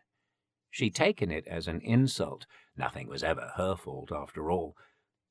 She'd 0.71 0.95
taken 0.95 1.30
it 1.30 1.47
as 1.47 1.68
an 1.68 1.80
insult. 1.83 2.47
Nothing 2.76 3.06
was 3.06 3.23
ever 3.23 3.52
her 3.56 3.76
fault, 3.76 4.11
after 4.11 4.50
all. 4.50 4.75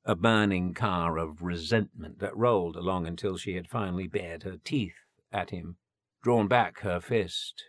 A 0.08 0.14
burning 0.14 0.72
car 0.72 1.18
of 1.18 1.42
resentment 1.42 2.20
that 2.20 2.36
rolled 2.36 2.76
along 2.76 3.08
until 3.08 3.36
she 3.36 3.56
had 3.56 3.68
finally 3.68 4.06
bared 4.06 4.44
her 4.44 4.56
teeth 4.56 4.94
at 5.32 5.50
him, 5.50 5.78
drawn 6.22 6.46
back 6.46 6.82
her 6.82 7.00
fist. 7.00 7.64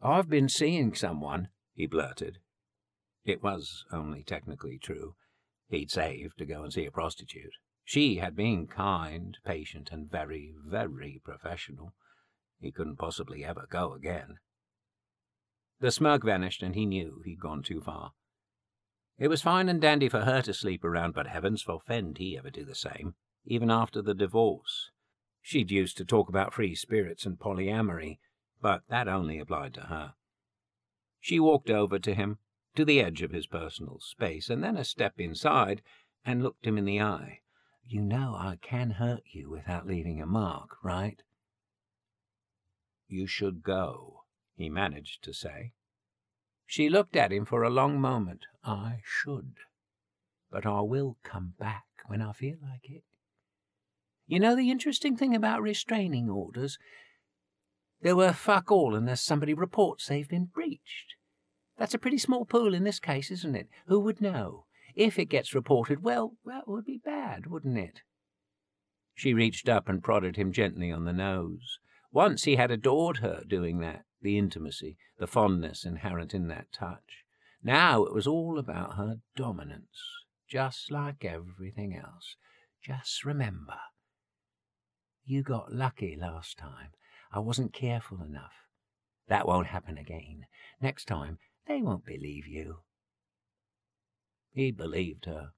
I've 0.00 0.28
been 0.28 0.48
seeing 0.48 0.94
someone, 0.94 1.48
he 1.74 1.88
blurted. 1.88 2.38
It 3.24 3.42
was 3.42 3.84
only 3.90 4.22
technically 4.22 4.78
true. 4.78 5.16
He'd 5.68 5.90
saved 5.90 6.38
to 6.38 6.46
go 6.46 6.62
and 6.62 6.72
see 6.72 6.86
a 6.86 6.92
prostitute. 6.92 7.54
She 7.84 8.18
had 8.18 8.36
been 8.36 8.68
kind, 8.68 9.36
patient, 9.44 9.90
and 9.90 10.08
very, 10.08 10.54
very 10.64 11.20
professional. 11.24 11.92
He 12.60 12.70
couldn't 12.70 13.00
possibly 13.00 13.44
ever 13.44 13.66
go 13.68 13.94
again. 13.94 14.38
The 15.80 15.90
smirk 15.90 16.22
vanished, 16.22 16.62
and 16.62 16.76
he 16.76 16.86
knew 16.86 17.20
he'd 17.24 17.40
gone 17.40 17.64
too 17.64 17.80
far. 17.80 18.12
It 19.18 19.28
was 19.28 19.42
fine 19.42 19.68
and 19.68 19.80
dandy 19.80 20.08
for 20.08 20.22
her 20.22 20.42
to 20.42 20.54
sleep 20.54 20.84
around, 20.84 21.14
but 21.14 21.26
heavens 21.26 21.62
forfend 21.62 22.18
he 22.18 22.36
ever 22.36 22.50
do 22.50 22.64
the 22.64 22.74
same, 22.74 23.14
even 23.44 23.70
after 23.70 24.02
the 24.02 24.14
divorce. 24.14 24.90
She'd 25.40 25.70
used 25.70 25.96
to 25.98 26.04
talk 26.04 26.28
about 26.28 26.54
free 26.54 26.74
spirits 26.74 27.26
and 27.26 27.38
polyamory, 27.38 28.18
but 28.60 28.82
that 28.88 29.08
only 29.08 29.38
applied 29.38 29.74
to 29.74 29.82
her. 29.82 30.14
She 31.20 31.38
walked 31.38 31.70
over 31.70 31.98
to 31.98 32.14
him, 32.14 32.38
to 32.74 32.84
the 32.84 33.00
edge 33.00 33.22
of 33.22 33.32
his 33.32 33.46
personal 33.46 34.00
space, 34.00 34.48
and 34.48 34.62
then 34.62 34.76
a 34.76 34.84
step 34.84 35.20
inside, 35.20 35.82
and 36.24 36.42
looked 36.42 36.66
him 36.66 36.78
in 36.78 36.84
the 36.84 37.00
eye. 37.00 37.40
You 37.84 38.00
know 38.00 38.34
I 38.34 38.58
can 38.62 38.92
hurt 38.92 39.22
you 39.26 39.50
without 39.50 39.86
leaving 39.86 40.20
a 40.20 40.26
mark, 40.26 40.82
right? 40.82 41.22
You 43.08 43.26
should 43.26 43.62
go, 43.62 44.24
he 44.54 44.70
managed 44.70 45.22
to 45.24 45.34
say. 45.34 45.74
She 46.72 46.88
looked 46.88 47.16
at 47.16 47.34
him 47.34 47.44
for 47.44 47.62
a 47.62 47.68
long 47.68 48.00
moment. 48.00 48.46
I 48.64 49.00
should. 49.04 49.56
But 50.50 50.64
I 50.64 50.80
will 50.80 51.18
come 51.22 51.52
back 51.58 51.84
when 52.06 52.22
I 52.22 52.32
feel 52.32 52.56
like 52.62 52.88
it. 52.88 53.02
You 54.26 54.40
know 54.40 54.56
the 54.56 54.70
interesting 54.70 55.14
thing 55.14 55.34
about 55.34 55.60
restraining 55.60 56.30
orders? 56.30 56.78
They're 58.00 58.16
worth 58.16 58.36
fuck 58.36 58.72
all 58.72 58.94
unless 58.94 59.20
somebody 59.20 59.52
reports 59.52 60.06
they've 60.06 60.26
been 60.26 60.46
breached. 60.46 61.16
That's 61.76 61.92
a 61.92 61.98
pretty 61.98 62.16
small 62.16 62.46
pool 62.46 62.72
in 62.72 62.84
this 62.84 63.00
case, 63.00 63.30
isn't 63.30 63.54
it? 63.54 63.68
Who 63.86 64.00
would 64.00 64.22
know? 64.22 64.64
If 64.94 65.18
it 65.18 65.26
gets 65.26 65.54
reported, 65.54 66.02
well, 66.02 66.36
that 66.46 66.66
would 66.66 66.86
be 66.86 67.02
bad, 67.04 67.48
wouldn't 67.48 67.76
it? 67.76 68.00
She 69.14 69.34
reached 69.34 69.68
up 69.68 69.90
and 69.90 70.02
prodded 70.02 70.36
him 70.36 70.52
gently 70.52 70.90
on 70.90 71.04
the 71.04 71.12
nose. 71.12 71.80
Once 72.10 72.44
he 72.44 72.56
had 72.56 72.70
adored 72.70 73.18
her 73.18 73.42
doing 73.46 73.80
that, 73.80 74.06
the 74.22 74.38
intimacy, 74.38 74.96
the 75.18 75.26
fondness 75.26 75.84
inherent 75.84 76.34
in 76.34 76.48
that 76.48 76.72
touch. 76.72 77.24
Now 77.62 78.04
it 78.04 78.14
was 78.14 78.26
all 78.26 78.58
about 78.58 78.96
her 78.96 79.20
dominance, 79.36 80.00
just 80.48 80.90
like 80.90 81.24
everything 81.24 81.94
else. 81.94 82.36
Just 82.82 83.24
remember, 83.24 83.78
you 85.24 85.42
got 85.42 85.72
lucky 85.72 86.16
last 86.20 86.58
time. 86.58 86.90
I 87.32 87.38
wasn't 87.38 87.72
careful 87.72 88.22
enough. 88.22 88.52
That 89.28 89.46
won't 89.46 89.68
happen 89.68 89.96
again. 89.96 90.46
Next 90.80 91.06
time, 91.06 91.38
they 91.66 91.80
won't 91.80 92.04
believe 92.04 92.46
you. 92.46 92.80
He 94.52 94.72
believed 94.72 95.26
her. 95.26 95.50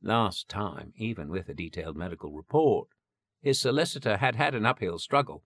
Last 0.00 0.48
time, 0.48 0.92
even 0.96 1.28
with 1.28 1.48
a 1.48 1.54
detailed 1.54 1.96
medical 1.96 2.32
report, 2.32 2.88
his 3.42 3.60
solicitor 3.60 4.18
had 4.18 4.36
had 4.36 4.54
an 4.54 4.64
uphill 4.64 4.98
struggle, 4.98 5.42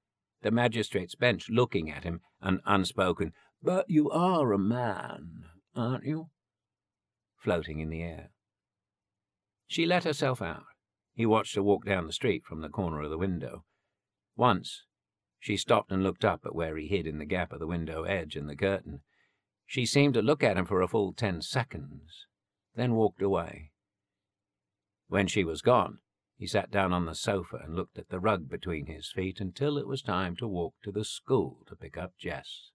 the 0.47 0.53
magistrate's 0.53 1.17
bench 1.17 1.51
looking 1.51 1.91
at 1.91 2.05
him, 2.05 2.21
an 2.41 2.61
unspoken, 2.65 3.33
But 3.61 3.91
you 3.91 4.09
are 4.13 4.53
a 4.53 4.59
man, 4.59 5.47
aren't 5.75 6.05
you? 6.05 6.29
floating 7.37 7.81
in 7.81 7.91
the 7.91 8.01
air. 8.01 8.31
She 9.67 9.87
let 9.87 10.05
herself 10.05 10.41
out. 10.41 10.67
He 11.15 11.27
watched 11.27 11.57
her 11.57 11.65
walk 11.65 11.85
down 11.85 12.07
the 12.07 12.13
street 12.13 12.45
from 12.45 12.61
the 12.61 12.69
corner 12.69 13.03
of 13.03 13.11
the 13.11 13.19
window. 13.19 13.65
Once, 14.37 14.85
she 15.41 15.57
stopped 15.57 15.91
and 15.91 16.05
looked 16.05 16.25
up 16.25 16.43
at 16.47 16.55
where 16.55 16.77
he 16.77 16.87
hid 16.87 17.09
in 17.09 17.19
the 17.19 17.25
gap 17.25 17.53
of 17.53 17.59
the 17.59 17.67
window 17.67 18.05
edge 18.05 18.37
and 18.37 18.49
the 18.49 18.55
curtain. 18.55 19.01
She 19.67 19.85
seemed 19.85 20.15
to 20.15 20.23
look 20.23 20.45
at 20.45 20.57
him 20.57 20.65
for 20.65 20.81
a 20.81 20.87
full 20.87 21.13
ten 21.13 21.43
seconds, 21.43 22.27
then 22.77 22.95
walked 22.95 23.21
away. 23.21 23.73
When 25.09 25.27
she 25.27 25.43
was 25.43 25.61
gone, 25.61 25.99
he 26.39 26.47
sat 26.47 26.71
down 26.71 26.93
on 26.93 27.07
the 27.07 27.15
sofa 27.15 27.61
and 27.65 27.75
looked 27.75 27.99
at 27.99 28.11
the 28.11 28.21
rug 28.21 28.49
between 28.49 28.87
his 28.87 29.11
feet 29.11 29.41
until 29.41 29.79
it 29.79 29.87
was 29.87 30.03
time 30.03 30.37
to 30.37 30.47
walk 30.47 30.75
to 30.83 30.93
the 30.93 31.05
school 31.05 31.63
to 31.67 31.75
pick 31.75 31.97
up 31.97 32.13
Jess. 32.19 32.71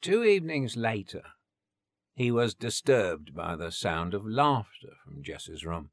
Two 0.00 0.24
evenings 0.24 0.76
later, 0.76 1.22
he 2.14 2.30
was 2.30 2.54
disturbed 2.54 3.34
by 3.34 3.56
the 3.56 3.72
sound 3.72 4.14
of 4.14 4.26
laughter 4.26 4.94
from 5.04 5.22
Jess's 5.22 5.64
room. 5.64 5.90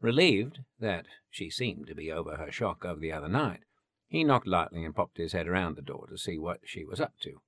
Relieved 0.00 0.60
that 0.78 1.06
she 1.30 1.50
seemed 1.50 1.86
to 1.88 1.94
be 1.94 2.12
over 2.12 2.36
her 2.36 2.52
shock 2.52 2.84
of 2.84 3.00
the 3.00 3.12
other 3.12 3.28
night, 3.28 3.60
he 4.08 4.24
knocked 4.24 4.46
lightly 4.46 4.84
and 4.84 4.94
popped 4.94 5.18
his 5.18 5.32
head 5.32 5.48
around 5.48 5.74
the 5.74 5.82
door 5.82 6.06
to 6.08 6.18
see 6.18 6.38
what 6.38 6.60
she 6.64 6.84
was 6.84 7.00
up 7.00 7.14
to. 7.22 7.40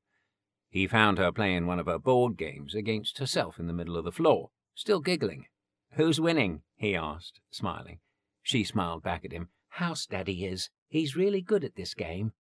He 0.71 0.87
found 0.87 1.19
her 1.19 1.31
playing 1.33 1.67
one 1.67 1.79
of 1.79 1.87
her 1.87 1.99
board 1.99 2.37
games 2.37 2.75
against 2.75 3.19
herself 3.19 3.59
in 3.59 3.69
the 3.69 3.73
middle 3.73 3.97
of 3.97 4.05
the 4.05 4.13
floor, 4.13 4.51
still 4.75 5.01
giggling. 5.01 5.47
Who's 5.93 6.21
winning? 6.21 6.63
he 6.77 6.95
asked, 6.95 7.41
smiling. 7.51 7.99
She 8.43 8.65
smiled 8.65 9.03
back 9.03 9.25
at 9.25 9.33
him. 9.33 9.49
House 9.69 10.07
Daddy 10.07 10.45
is. 10.45 10.71
He's 10.89 11.17
really 11.17 11.41
good 11.41 11.65
at 11.65 11.77
this 11.77 11.95
game. 11.95 12.33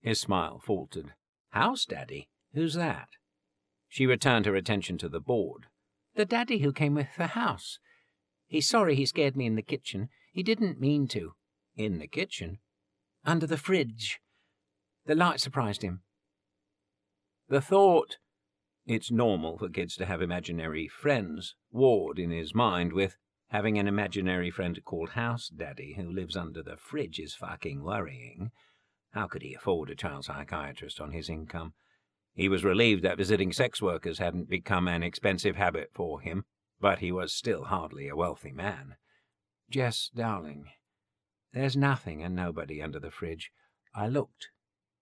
His 0.00 0.20
smile 0.20 0.60
faltered. 0.64 1.12
House 1.50 1.84
Daddy? 1.84 2.28
Who's 2.54 2.74
that? 2.74 3.08
She 3.88 4.06
returned 4.06 4.46
her 4.46 4.56
attention 4.56 4.98
to 4.98 5.08
the 5.08 5.20
board. 5.20 5.66
The 6.14 6.24
daddy 6.24 6.58
who 6.58 6.72
came 6.72 6.94
with 6.94 7.08
the 7.16 7.28
house. 7.28 7.78
He's 8.46 8.68
sorry 8.68 8.94
he 8.94 9.06
scared 9.06 9.36
me 9.36 9.46
in 9.46 9.56
the 9.56 9.62
kitchen. 9.62 10.08
He 10.32 10.42
didn't 10.42 10.80
mean 10.80 11.08
to. 11.08 11.34
In 11.76 11.98
the 11.98 12.06
kitchen? 12.06 12.58
Under 13.24 13.46
the 13.46 13.58
fridge. 13.58 14.20
The 15.06 15.14
light 15.14 15.40
surprised 15.40 15.82
him. 15.82 16.02
The 17.48 17.60
thought, 17.60 18.18
it's 18.86 19.10
normal 19.10 19.58
for 19.58 19.68
kids 19.68 19.96
to 19.96 20.06
have 20.06 20.22
imaginary 20.22 20.86
friends, 20.86 21.54
warred 21.72 22.18
in 22.18 22.30
his 22.30 22.54
mind 22.54 22.92
with 22.92 23.16
having 23.48 23.78
an 23.78 23.88
imaginary 23.88 24.50
friend 24.50 24.78
called 24.84 25.10
House 25.10 25.48
Daddy 25.48 25.94
who 25.94 26.10
lives 26.10 26.36
under 26.36 26.62
the 26.62 26.76
fridge 26.76 27.18
is 27.18 27.34
fucking 27.34 27.82
worrying. 27.82 28.50
How 29.10 29.26
could 29.26 29.42
he 29.42 29.54
afford 29.54 29.90
a 29.90 29.94
child 29.94 30.24
psychiatrist 30.24 31.00
on 31.00 31.12
his 31.12 31.28
income? 31.28 31.74
He 32.34 32.48
was 32.48 32.64
relieved 32.64 33.02
that 33.02 33.16
visiting 33.16 33.52
sex 33.52 33.80
workers 33.82 34.18
hadn't 34.18 34.48
become 34.48 34.88
an 34.88 35.02
expensive 35.02 35.56
habit 35.56 35.90
for 35.92 36.20
him, 36.20 36.44
but 36.80 36.98
he 36.98 37.10
was 37.10 37.34
still 37.34 37.64
hardly 37.64 38.08
a 38.08 38.16
wealthy 38.16 38.52
man. 38.52 38.96
Jess, 39.70 40.10
darling, 40.14 40.66
there's 41.52 41.76
nothing 41.76 42.22
and 42.22 42.36
nobody 42.36 42.82
under 42.82 43.00
the 43.00 43.10
fridge. 43.10 43.50
I 43.94 44.08
looked. 44.08 44.50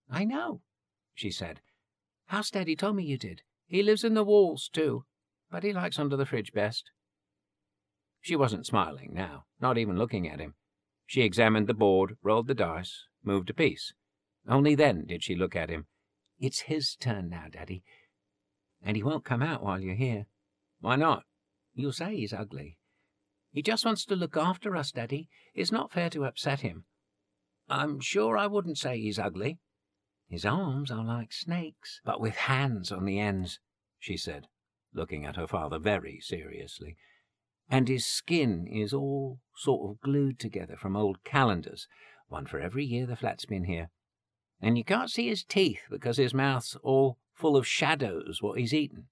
I 0.09 0.25
know, 0.25 0.63
she 1.13 1.31
said. 1.31 1.61
House 2.27 2.51
Daddy 2.51 2.77
told 2.77 2.97
me 2.97 3.05
you 3.05 3.19
did. 3.19 3.43
He 3.67 3.83
lives 3.83 4.05
in 4.05 4.15
the 4.15 4.25
walls, 4.25 4.69
too, 4.73 5.05
but 5.51 5.63
he 5.63 5.73
likes 5.73 5.99
under 5.99 6.17
the 6.17 6.27
fridge 6.27 6.53
best. 6.53 6.91
She 8.21 8.37
wasn't 8.37 8.67
smiling 8.67 9.13
now, 9.13 9.45
not 9.61 9.79
even 9.79 9.99
looking 9.99 10.29
at 10.29 10.41
him. 10.41 10.55
She 11.07 11.23
examined 11.23 11.67
the 11.67 11.75
board, 11.75 12.17
rolled 12.23 12.47
the 12.47 12.55
dice, 12.55 13.05
moved 13.23 13.51
a 13.51 13.55
piece. 13.55 13.93
Only 14.49 14.75
then 14.75 15.05
did 15.07 15.23
she 15.23 15.35
look 15.35 15.55
at 15.55 15.71
him. 15.71 15.87
It's 16.39 16.61
his 16.61 16.97
turn 16.97 17.29
now, 17.29 17.47
Daddy. 17.51 17.83
And 18.83 18.97
he 18.97 19.03
won't 19.03 19.25
come 19.25 19.43
out 19.43 19.63
while 19.63 19.81
you're 19.81 19.95
here. 19.95 20.27
Why 20.81 20.97
not? 20.97 21.25
You'll 21.75 21.93
say 21.93 22.17
he's 22.17 22.33
ugly. 22.33 22.79
He 23.53 23.63
just 23.63 23.85
wants 23.85 24.05
to 24.07 24.17
look 24.17 24.37
after 24.37 24.75
us, 24.77 24.91
Daddy. 24.91 25.29
It's 25.55 25.73
not 25.73 25.93
fair 25.93 26.11
to 26.11 26.25
upset 26.25 26.61
him. 26.61 26.85
I'm 27.69 28.01
sure 28.01 28.37
I 28.37 28.47
wouldn't 28.47 28.79
say 28.79 28.99
he's 28.99 29.19
ugly. 29.19 29.59
His 30.35 30.45
arms 30.45 30.91
are 30.91 31.05
like 31.05 31.33
snakes, 31.33 32.01
but 32.05 32.21
with 32.21 32.35
hands 32.35 32.91
on 32.91 33.05
the 33.05 33.21
ends, 33.21 33.61
she 34.01 34.17
said, 34.17 34.49
looking 34.93 35.25
at 35.25 35.37
her 35.37 35.47
father 35.47 35.79
very 35.79 36.19
seriously. 36.19 36.97
And 37.69 37.87
his 37.87 38.05
skin 38.05 38.67
is 38.67 38.93
all 38.93 39.39
sort 39.55 39.89
of 39.89 40.01
glued 40.01 40.41
together 40.41 40.77
from 40.77 40.97
old 40.97 41.23
calendars, 41.23 41.87
one 42.27 42.47
for 42.47 42.59
every 42.59 42.85
year 42.85 43.07
the 43.07 43.15
flat's 43.15 43.45
been 43.45 43.67
here. 43.67 43.91
And 44.61 44.77
you 44.77 44.83
can't 44.83 45.09
see 45.09 45.29
his 45.29 45.45
teeth 45.45 45.83
because 45.89 46.17
his 46.17 46.35
mouth's 46.35 46.75
all 46.83 47.17
full 47.33 47.57
of 47.57 47.65
shadows 47.65 48.43
what 48.43 48.59
he's 48.59 48.75
eaten. 48.75 49.07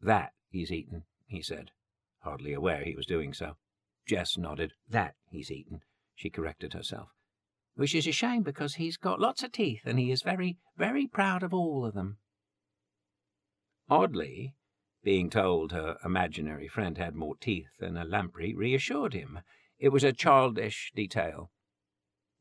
That 0.00 0.34
he's 0.50 0.70
eaten, 0.70 1.02
he 1.26 1.42
said, 1.42 1.72
hardly 2.20 2.52
aware 2.52 2.84
he 2.84 2.94
was 2.94 3.06
doing 3.06 3.34
so. 3.34 3.56
Jess 4.06 4.38
nodded. 4.38 4.74
That 4.88 5.16
he's 5.30 5.50
eaten, 5.50 5.80
she 6.14 6.30
corrected 6.30 6.74
herself. 6.74 7.08
Which 7.76 7.94
is 7.94 8.06
a 8.06 8.12
shame 8.12 8.42
because 8.42 8.74
he's 8.74 8.96
got 8.96 9.20
lots 9.20 9.42
of 9.42 9.52
teeth 9.52 9.82
and 9.84 9.98
he 9.98 10.10
is 10.10 10.22
very, 10.22 10.56
very 10.76 11.06
proud 11.06 11.42
of 11.42 11.54
all 11.54 11.84
of 11.84 11.94
them. 11.94 12.18
Oddly, 13.88 14.54
being 15.04 15.30
told 15.30 15.72
her 15.72 15.98
imaginary 16.04 16.66
friend 16.66 16.98
had 16.98 17.14
more 17.14 17.36
teeth 17.36 17.68
than 17.78 17.96
a 17.96 18.04
lamprey 18.04 18.54
reassured 18.54 19.12
him. 19.12 19.40
It 19.78 19.90
was 19.90 20.02
a 20.02 20.12
childish 20.12 20.90
detail. 20.96 21.50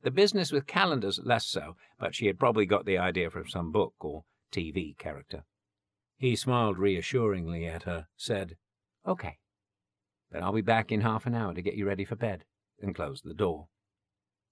The 0.02 0.10
business 0.10 0.52
with 0.52 0.68
calendars 0.68 1.20
less 1.24 1.46
so, 1.46 1.76
but 2.00 2.16
she 2.16 2.28
had 2.28 2.40
probably 2.40 2.66
got 2.66 2.86
the 2.86 2.98
idea 2.98 3.30
from 3.30 3.48
some 3.48 3.72
book 3.72 3.94
or 4.00 4.24
TV 4.52 4.98
character. 4.98 5.44
He 6.18 6.36
smiled 6.36 6.78
reassuringly 6.78 7.68
at 7.68 7.84
her, 7.84 8.08
said, 8.16 8.56
Okay, 9.06 9.38
but 10.32 10.42
I'll 10.42 10.54
be 10.54 10.62
back 10.62 10.92
in 10.92 11.02
half 11.02 11.26
an 11.26 11.36
hour 11.36 11.54
to 11.54 11.62
get 11.62 11.76
you 11.76 11.86
ready 11.86 12.06
for 12.06 12.16
bed, 12.16 12.46
and 12.82 12.96
closed 12.96 13.24
the 13.26 13.34
door. 13.34 13.68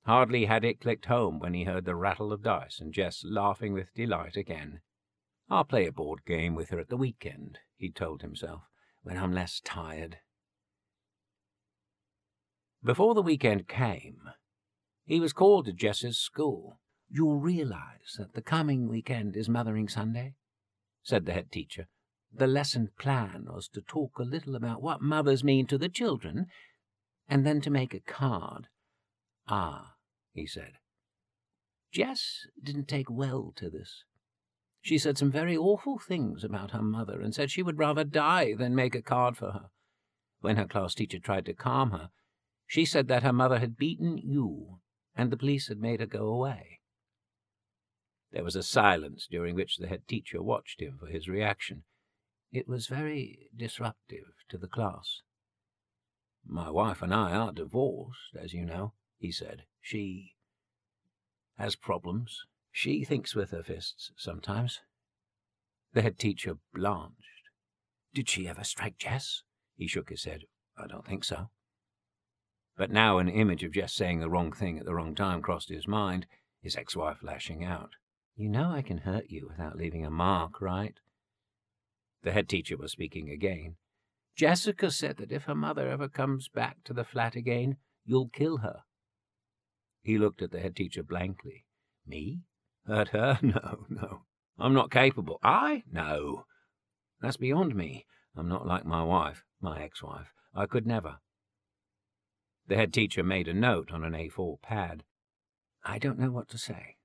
Hardly 0.05 0.45
had 0.45 0.65
it 0.65 0.81
clicked 0.81 1.05
home 1.05 1.39
when 1.39 1.53
he 1.53 1.63
heard 1.63 1.85
the 1.85 1.95
rattle 1.95 2.33
of 2.33 2.43
dice 2.43 2.79
and 2.79 2.93
Jess 2.93 3.23
laughing 3.23 3.73
with 3.73 3.93
delight 3.93 4.35
again. 4.35 4.81
I'll 5.49 5.63
play 5.63 5.85
a 5.85 5.93
board 5.93 6.25
game 6.25 6.55
with 6.55 6.69
her 6.69 6.79
at 6.79 6.89
the 6.89 6.97
weekend, 6.97 7.59
he 7.77 7.89
told 7.89 8.21
himself, 8.21 8.63
when 9.03 9.17
I'm 9.17 9.33
less 9.33 9.61
tired. 9.63 10.17
Before 12.83 13.13
the 13.13 13.21
weekend 13.21 13.69
came, 13.69 14.29
he 15.05 15.21
was 15.21 15.31
called 15.31 15.65
to 15.65 15.73
Jess's 15.73 16.17
school. 16.17 16.79
You'll 17.09 17.39
realize 17.39 18.15
that 18.17 18.33
the 18.33 18.41
coming 18.41 18.89
weekend 18.89 19.37
is 19.37 19.47
Mothering 19.47 19.87
Sunday, 19.87 20.35
said 21.01 21.25
the 21.25 21.33
head 21.33 21.49
teacher. 21.49 21.87
The 22.33 22.47
lesson 22.47 22.89
plan 22.99 23.45
was 23.47 23.69
to 23.69 23.81
talk 23.81 24.19
a 24.19 24.23
little 24.23 24.55
about 24.55 24.81
what 24.81 25.01
mothers 25.01 25.43
mean 25.45 25.65
to 25.67 25.77
the 25.77 25.87
children, 25.87 26.47
and 27.29 27.45
then 27.45 27.61
to 27.61 27.69
make 27.69 27.93
a 27.93 27.99
card. 27.99 28.67
Ah, 29.47 29.92
he 30.33 30.45
said. 30.47 30.73
Jess 31.91 32.47
didn't 32.61 32.87
take 32.87 33.09
well 33.09 33.53
to 33.55 33.69
this. 33.69 34.03
She 34.81 34.97
said 34.97 35.17
some 35.17 35.31
very 35.31 35.55
awful 35.55 35.97
things 35.97 36.43
about 36.43 36.71
her 36.71 36.81
mother 36.81 37.21
and 37.21 37.33
said 37.33 37.51
she 37.51 37.63
would 37.63 37.77
rather 37.77 38.03
die 38.03 38.53
than 38.53 38.75
make 38.75 38.95
a 38.95 39.01
card 39.01 39.37
for 39.37 39.51
her. 39.51 39.69
When 40.41 40.57
her 40.57 40.67
class 40.67 40.93
teacher 40.93 41.19
tried 41.19 41.45
to 41.45 41.53
calm 41.53 41.91
her, 41.91 42.09
she 42.67 42.83
said 42.83 43.07
that 43.07 43.23
her 43.23 43.31
mother 43.31 43.59
had 43.59 43.77
beaten 43.77 44.17
you 44.17 44.79
and 45.15 45.31
the 45.31 45.37
police 45.37 45.67
had 45.67 45.79
made 45.79 45.99
her 45.99 46.05
go 46.05 46.25
away. 46.25 46.79
There 48.31 48.43
was 48.43 48.55
a 48.55 48.63
silence 48.63 49.27
during 49.29 49.55
which 49.55 49.77
the 49.77 49.87
head 49.87 50.07
teacher 50.07 50.41
watched 50.41 50.81
him 50.81 50.97
for 50.99 51.07
his 51.07 51.29
reaction. 51.29 51.83
It 52.51 52.67
was 52.67 52.87
very 52.87 53.49
disruptive 53.55 54.33
to 54.49 54.57
the 54.57 54.67
class. 54.67 55.21
My 56.45 56.69
wife 56.69 57.01
and 57.01 57.13
I 57.13 57.33
are 57.33 57.53
divorced, 57.53 58.35
as 58.37 58.53
you 58.53 58.65
know, 58.65 58.93
he 59.17 59.31
said. 59.31 59.63
She 59.79 60.32
has 61.57 61.75
problems. 61.75 62.41
She 62.71 63.03
thinks 63.03 63.35
with 63.35 63.51
her 63.51 63.63
fists 63.63 64.11
sometimes. 64.17 64.79
The 65.93 66.01
head 66.01 66.17
teacher 66.17 66.57
blanched. 66.73 67.17
Did 68.13 68.29
she 68.29 68.47
ever 68.47 68.63
strike 68.63 68.97
Jess? 68.97 69.43
He 69.75 69.87
shook 69.87 70.09
his 70.09 70.25
head. 70.25 70.43
I 70.77 70.87
don't 70.87 71.05
think 71.05 71.23
so. 71.23 71.49
But 72.75 72.91
now 72.91 73.19
an 73.19 73.29
image 73.29 73.63
of 73.63 73.73
Jess 73.73 73.93
saying 73.93 74.19
the 74.19 74.29
wrong 74.29 74.51
thing 74.51 74.79
at 74.79 74.85
the 74.85 74.95
wrong 74.95 75.13
time 75.13 75.41
crossed 75.41 75.69
his 75.69 75.87
mind, 75.87 76.25
his 76.61 76.75
ex-wife 76.75 77.17
lashing 77.21 77.63
out. 77.63 77.91
You 78.35 78.49
know 78.49 78.71
I 78.71 78.81
can 78.81 78.99
hurt 78.99 79.29
you 79.29 79.47
without 79.47 79.77
leaving 79.77 80.05
a 80.05 80.09
mark, 80.09 80.59
right? 80.59 80.95
The 82.23 82.31
head 82.31 82.49
teacher 82.49 82.77
was 82.77 82.91
speaking 82.91 83.29
again. 83.29 83.75
Jessica 84.35 84.89
said 84.89 85.17
that 85.17 85.31
if 85.31 85.43
her 85.43 85.53
mother 85.53 85.89
ever 85.89 86.07
comes 86.07 86.49
back 86.49 86.77
to 86.85 86.93
the 86.93 87.03
flat 87.03 87.35
again, 87.35 87.77
you'll 88.03 88.29
kill 88.29 88.57
her. 88.57 88.81
He 90.03 90.17
looked 90.17 90.41
at 90.41 90.51
the 90.51 90.59
head 90.59 90.75
teacher 90.75 91.01
blankly. 91.01 91.65
Me? 92.05 92.41
Hurt 92.85 93.09
her? 93.09 93.39
No, 93.41 93.85
no. 93.89 94.21
I'm 94.59 94.73
not 94.73 94.91
capable. 94.91 95.39
I? 95.41 95.83
No. 95.91 96.45
That's 97.21 97.37
beyond 97.37 97.73
me. 97.73 98.05
I'm 98.35 98.49
not 98.49 98.67
like 98.67 98.85
my 98.85 99.03
wife, 99.03 99.43
my 99.61 99.81
ex-wife. 99.81 100.33
I 100.53 100.65
could 100.65 100.85
never. 100.85 101.17
The 102.67 102.75
head 102.75 102.93
teacher 102.93 103.23
made 103.23 103.47
a 103.47 103.53
note 103.53 103.91
on 103.91 104.03
an 104.03 104.13
A4 104.13 104.61
pad. 104.61 105.03
I 105.83 105.97
don't 105.97 106.19
know 106.19 106.31
what 106.31 106.49
to 106.49 106.57
say. 106.57 106.97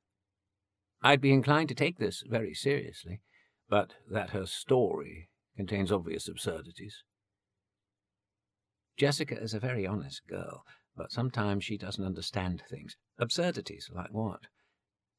I'd 1.02 1.20
be 1.20 1.32
inclined 1.32 1.68
to 1.68 1.74
take 1.74 1.98
this 1.98 2.22
very 2.28 2.54
seriously, 2.54 3.20
but 3.68 3.94
that 4.10 4.30
her 4.30 4.46
story 4.46 5.30
contains 5.56 5.92
obvious 5.92 6.28
absurdities. 6.28 7.04
Jessica 8.96 9.40
is 9.40 9.54
a 9.54 9.60
very 9.60 9.86
honest 9.86 10.22
girl, 10.28 10.64
but 10.98 11.12
sometimes 11.12 11.64
she 11.64 11.78
doesn't 11.78 12.04
understand 12.04 12.62
things. 12.68 12.96
Absurdities, 13.18 13.88
like 13.94 14.12
what? 14.12 14.40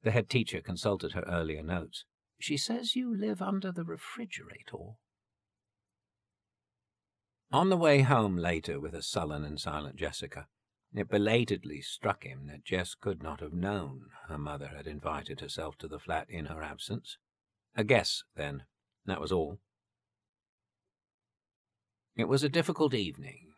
The 0.03 0.11
head 0.11 0.29
teacher 0.29 0.61
consulted 0.61 1.13
her 1.13 1.23
earlier 1.27 1.63
notes. 1.63 2.03
She 2.39 2.57
says 2.57 2.95
you 2.95 3.15
live 3.15 3.41
under 3.41 3.71
the 3.71 3.83
refrigerator. 3.83 4.97
On 7.51 7.69
the 7.69 7.77
way 7.77 8.01
home 8.01 8.37
later 8.37 8.79
with 8.79 8.93
a 8.93 9.01
sullen 9.01 9.43
and 9.43 9.59
silent 9.59 9.95
Jessica, 9.95 10.47
it 10.93 11.09
belatedly 11.09 11.81
struck 11.81 12.23
him 12.23 12.47
that 12.47 12.65
Jess 12.65 12.93
could 12.93 13.23
not 13.23 13.39
have 13.39 13.53
known 13.53 14.07
her 14.27 14.37
mother 14.37 14.71
had 14.75 14.87
invited 14.87 15.39
herself 15.39 15.77
to 15.77 15.87
the 15.87 15.99
flat 15.99 16.29
in 16.29 16.45
her 16.45 16.61
absence. 16.61 17.17
A 17.75 17.83
guess, 17.83 18.23
then, 18.35 18.63
that 19.05 19.21
was 19.21 19.31
all. 19.31 19.59
It 22.15 22.27
was 22.27 22.43
a 22.43 22.49
difficult 22.49 22.93
evening. 22.93 23.48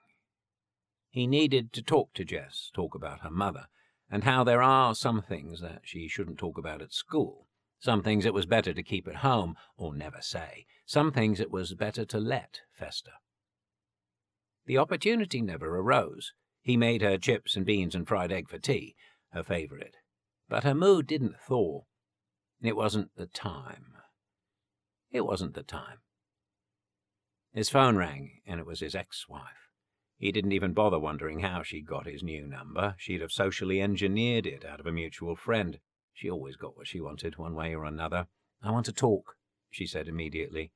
He 1.12 1.28
needed 1.28 1.74
to 1.74 1.84
talk 1.84 2.14
to 2.14 2.24
Jess, 2.24 2.72
talk 2.74 2.96
about 2.96 3.20
her 3.20 3.30
mother, 3.30 3.68
and 4.10 4.24
how 4.24 4.46
there 4.46 4.64
are 4.64 4.96
some 4.96 5.22
things 5.22 5.60
that 5.60 5.82
she 5.84 6.08
shouldn't 6.08 6.38
talk 6.38 6.58
about 6.58 6.82
at 6.82 6.94
school, 6.94 7.48
some 7.80 8.02
things 8.02 8.26
it 8.26 8.34
was 8.34 8.46
better 8.46 8.74
to 8.74 8.82
keep 8.82 9.10
at 9.10 9.18
home 9.18 9.58
or 9.76 9.94
never 9.94 10.22
say, 10.22 10.66
some 10.86 11.12
things 11.12 11.42
it 11.42 11.52
was 11.52 11.74
better 11.74 12.06
to 12.06 12.18
let 12.18 12.62
fester. 12.72 13.12
The 14.66 14.78
opportunity 14.78 15.42
never 15.42 15.78
arose. 15.78 16.32
He 16.62 16.78
made 16.78 17.02
her 17.02 17.18
chips 17.18 17.58
and 17.58 17.66
beans 17.66 17.94
and 17.94 18.08
fried 18.08 18.32
egg 18.32 18.48
for 18.48 18.58
tea, 18.58 18.96
her 19.34 19.44
favourite. 19.44 19.96
But 20.48 20.64
her 20.64 20.76
mood 20.76 21.08
didn't 21.08 21.36
thaw. 21.46 21.82
It 22.62 22.78
wasn't 22.78 23.16
the 23.18 23.26
time. 23.26 23.96
It 25.12 25.26
wasn't 25.26 25.56
the 25.56 25.64
time. 25.64 25.98
His 27.54 27.70
phone 27.70 27.98
rang, 27.98 28.42
and 28.46 28.62
it 28.62 28.66
was 28.66 28.80
his 28.80 28.96
ex-wife. 28.96 29.61
He 30.22 30.32
didn't 30.32 30.52
even 30.52 30.74
bother 30.74 31.00
wondering 31.00 31.40
how 31.40 31.64
she 31.64 31.82
got 31.82 32.06
his 32.06 32.22
new 32.22 32.46
number. 32.46 32.94
She'd 33.00 33.22
have 33.22 33.32
socially 33.32 33.82
engineered 33.82 34.46
it 34.46 34.64
out 34.64 34.80
of 34.80 34.86
a 34.86 34.92
mutual 34.92 35.36
friend. 35.36 35.80
She 36.14 36.30
always 36.30 36.56
got 36.56 36.78
what 36.78 36.86
she 36.86 37.02
wanted, 37.02 37.40
one 37.40 37.56
way 37.56 37.74
or 37.74 37.86
another. 37.86 38.28
I 38.62 38.70
want 38.70 38.86
to 38.86 38.94
talk, 38.94 39.36
she 39.72 39.88
said 39.88 40.08
immediately. 40.08 40.74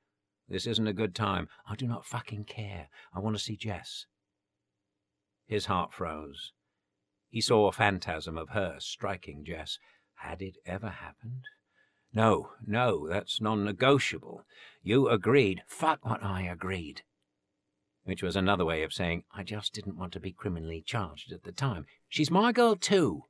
This 0.50 0.66
isn't 0.66 0.88
a 0.88 0.94
good 0.94 1.14
time. 1.14 1.48
I 1.70 1.76
do 1.76 1.86
not 1.86 2.08
fucking 2.08 2.46
care. 2.46 2.90
I 3.14 3.20
want 3.20 3.36
to 3.38 3.42
see 3.42 3.56
Jess. 3.56 4.08
His 5.46 5.68
heart 5.68 5.94
froze. 5.94 6.52
He 7.30 7.40
saw 7.40 7.68
a 7.68 7.72
phantasm 7.72 8.40
of 8.40 8.50
her 8.50 8.78
striking 8.80 9.46
Jess. 9.46 9.78
Had 10.16 10.42
it 10.42 10.58
ever 10.66 10.90
happened? 10.90 11.44
No, 12.12 12.50
no, 12.66 13.08
that's 13.08 13.40
non-negotiable. 13.40 14.44
You 14.82 15.08
agreed. 15.08 15.62
Fuck 15.68 16.04
what 16.04 16.24
I 16.24 16.42
agreed 16.42 17.04
which 18.06 18.24
was 18.24 18.36
another 18.36 18.64
way 18.64 18.84
of 18.84 18.94
saying, 18.94 19.24
I 19.36 19.44
just 19.44 19.74
didn't 19.74 19.98
want 19.98 20.14
to 20.14 20.20
be 20.20 20.32
criminally 20.32 20.82
charged 20.86 21.32
at 21.32 21.44
the 21.44 21.52
time. 21.52 21.86
She's 22.08 22.32
my 22.32 22.52
girl, 22.52 22.76
too. 22.76 23.24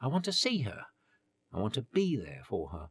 I 0.00 0.08
want 0.08 0.24
to 0.26 0.32
see 0.32 0.62
her. 0.62 0.82
I 1.52 1.60
want 1.60 1.74
to 1.74 1.82
be 1.82 2.16
there 2.16 2.42
for 2.44 2.70
her. 2.70 2.88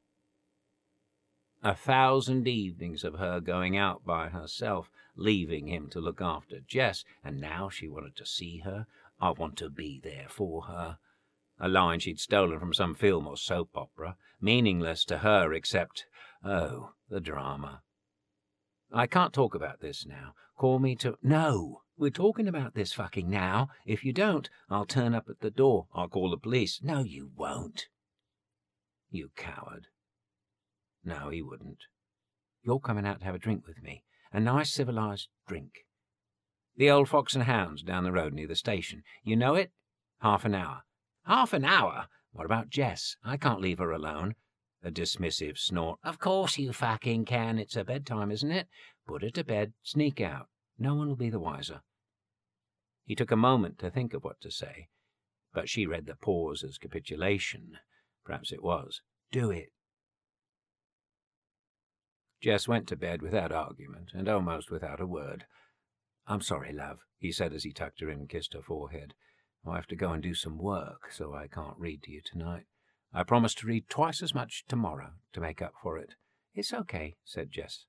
A 1.63 1.76
thousand 1.76 2.47
evenings 2.47 3.04
of 3.04 3.15
her 3.15 3.39
going 3.39 3.78
out 3.78 4.04
by 4.06 4.30
herself, 4.30 4.89
leaving 5.15 5.67
him 5.67 5.89
to 5.91 6.00
look 6.00 6.21
after 6.21 6.60
Jess, 6.60 7.04
and 7.24 7.39
now 7.39 7.69
she 7.69 7.88
wanted 7.88 8.15
to 8.15 8.26
see 8.26 8.60
her. 8.60 8.88
I 9.19 9.32
want 9.32 9.58
to 9.58 9.69
be 9.69 10.00
there 10.04 10.28
for 10.30 10.63
her. 10.63 10.97
a 11.60 11.67
line 11.67 12.00
she'd 12.00 12.19
stolen 12.19 12.60
from 12.60 12.74
some 12.74 12.95
film 12.95 13.28
or 13.28 13.38
soap 13.38 13.69
opera, 13.76 14.15
meaningless 14.41 15.06
to 15.06 15.19
her 15.19 15.54
except, 15.54 16.06
oh, 16.43 16.93
the 17.10 17.19
drama. 17.19 17.82
I 18.91 19.06
can't 19.06 19.32
talk 19.32 19.54
about 19.54 19.80
this 19.80 20.06
now. 20.06 20.34
Call 20.62 20.78
me 20.78 20.95
to. 20.97 21.17
No! 21.24 21.82
We're 21.97 22.12
talking 22.12 22.47
about 22.47 22.76
this 22.76 22.93
fucking 22.93 23.28
now. 23.28 23.69
If 23.84 24.06
you 24.06 24.13
don't, 24.13 24.47
I'll 24.69 24.86
turn 24.86 25.15
up 25.15 25.26
at 25.28 25.39
the 25.39 25.50
door. 25.50 25.88
I'll 25.91 26.08
call 26.08 26.30
the 26.30 26.38
police. 26.38 26.82
No, 26.84 27.00
you 27.00 27.32
won't. 27.36 27.88
You 29.10 29.32
coward. 29.36 29.88
No, 31.04 31.30
he 31.30 31.41
wouldn't. 31.41 31.80
You're 32.62 32.80
coming 32.80 33.08
out 33.08 33.21
to 33.21 33.26
have 33.26 33.34
a 33.34 33.39
drink 33.39 33.65
with 33.65 33.82
me. 33.82 34.04
A 34.32 34.39
nice 34.39 34.71
civilized 34.71 35.30
drink. 35.47 35.71
The 36.78 36.91
old 36.91 37.10
Fox 37.10 37.34
and 37.34 37.45
Hounds 37.45 37.82
down 37.82 38.04
the 38.04 38.12
road 38.12 38.32
near 38.32 38.47
the 38.47 38.56
station. 38.56 39.02
You 39.24 39.38
know 39.38 39.56
it? 39.56 39.71
Half 40.19 40.45
an 40.45 40.54
hour. 40.54 40.84
Half 41.26 41.54
an 41.54 41.65
hour? 41.65 42.06
What 42.34 42.45
about 42.45 42.69
Jess? 42.69 43.15
I 43.24 43.36
can't 43.36 43.62
leave 43.62 43.80
her 43.80 43.89
alone. 43.89 44.36
A 44.84 44.91
dismissive 44.91 45.58
snort. 45.58 45.97
Of 46.04 46.19
course 46.19 46.60
you 46.60 46.71
fucking 46.71 47.26
can. 47.26 47.58
It's 47.58 47.74
her 47.74 47.84
bedtime, 47.84 48.30
isn't 48.30 48.52
it? 48.52 48.67
Put 49.08 49.24
her 49.24 49.32
to 49.32 49.43
bed. 49.43 49.74
Sneak 49.82 50.21
out. 50.21 50.50
No 50.77 50.95
one 50.95 51.07
will 51.07 51.15
be 51.15 51.29
the 51.29 51.39
wiser. 51.39 51.81
He 53.05 53.15
took 53.15 53.31
a 53.31 53.36
moment 53.36 53.79
to 53.79 53.91
think 53.91 54.13
of 54.13 54.23
what 54.23 54.39
to 54.41 54.51
say, 54.51 54.88
but 55.53 55.69
she 55.69 55.86
read 55.86 56.05
the 56.05 56.15
pause 56.15 56.63
as 56.63 56.77
capitulation. 56.77 57.77
Perhaps 58.23 58.51
it 58.51 58.63
was. 58.63 59.01
Do 59.31 59.51
it. 59.51 59.69
Jess 62.41 62.67
went 62.67 62.88
to 62.88 62.95
bed 62.95 63.21
without 63.21 63.51
argument, 63.51 64.12
and 64.13 64.27
almost 64.27 64.71
without 64.71 64.99
a 64.99 65.05
word. 65.05 65.45
I'm 66.25 66.41
sorry, 66.41 66.73
love, 66.73 66.99
he 67.17 67.31
said 67.31 67.53
as 67.53 67.63
he 67.63 67.71
tucked 67.71 68.01
her 68.01 68.10
in 68.10 68.19
and 68.19 68.29
kissed 68.29 68.53
her 68.53 68.62
forehead. 68.62 69.13
Oh, 69.65 69.71
I 69.71 69.75
have 69.75 69.88
to 69.88 69.95
go 69.95 70.12
and 70.12 70.23
do 70.23 70.34
some 70.34 70.57
work, 70.57 71.12
so 71.12 71.34
I 71.36 71.47
can't 71.47 71.77
read 71.77 72.01
to 72.03 72.12
you 72.12 72.21
tonight. 72.23 72.65
I 73.13 73.23
promise 73.23 73.53
to 73.55 73.67
read 73.67 73.89
twice 73.89 74.23
as 74.23 74.34
much 74.34 74.65
tomorrow 74.67 75.12
to 75.34 75.41
make 75.41 75.62
up 75.62 75.73
for 75.81 75.97
it. 75.97 76.15
It's 76.55 76.73
okay, 76.73 77.15
said 77.25 77.51
Jess. 77.51 77.86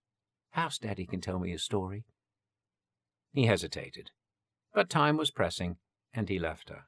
House 0.51 0.79
Daddy 0.79 1.07
can 1.07 1.21
tell 1.21 1.39
me 1.39 1.53
a 1.53 1.59
story. 1.59 2.05
He 3.33 3.47
hesitated, 3.47 4.11
but 4.73 4.91
time 4.91 5.17
was 5.17 5.31
pressing, 5.31 5.77
and 6.13 6.29
he 6.29 6.39
left 6.39 6.69
her. 6.69 6.85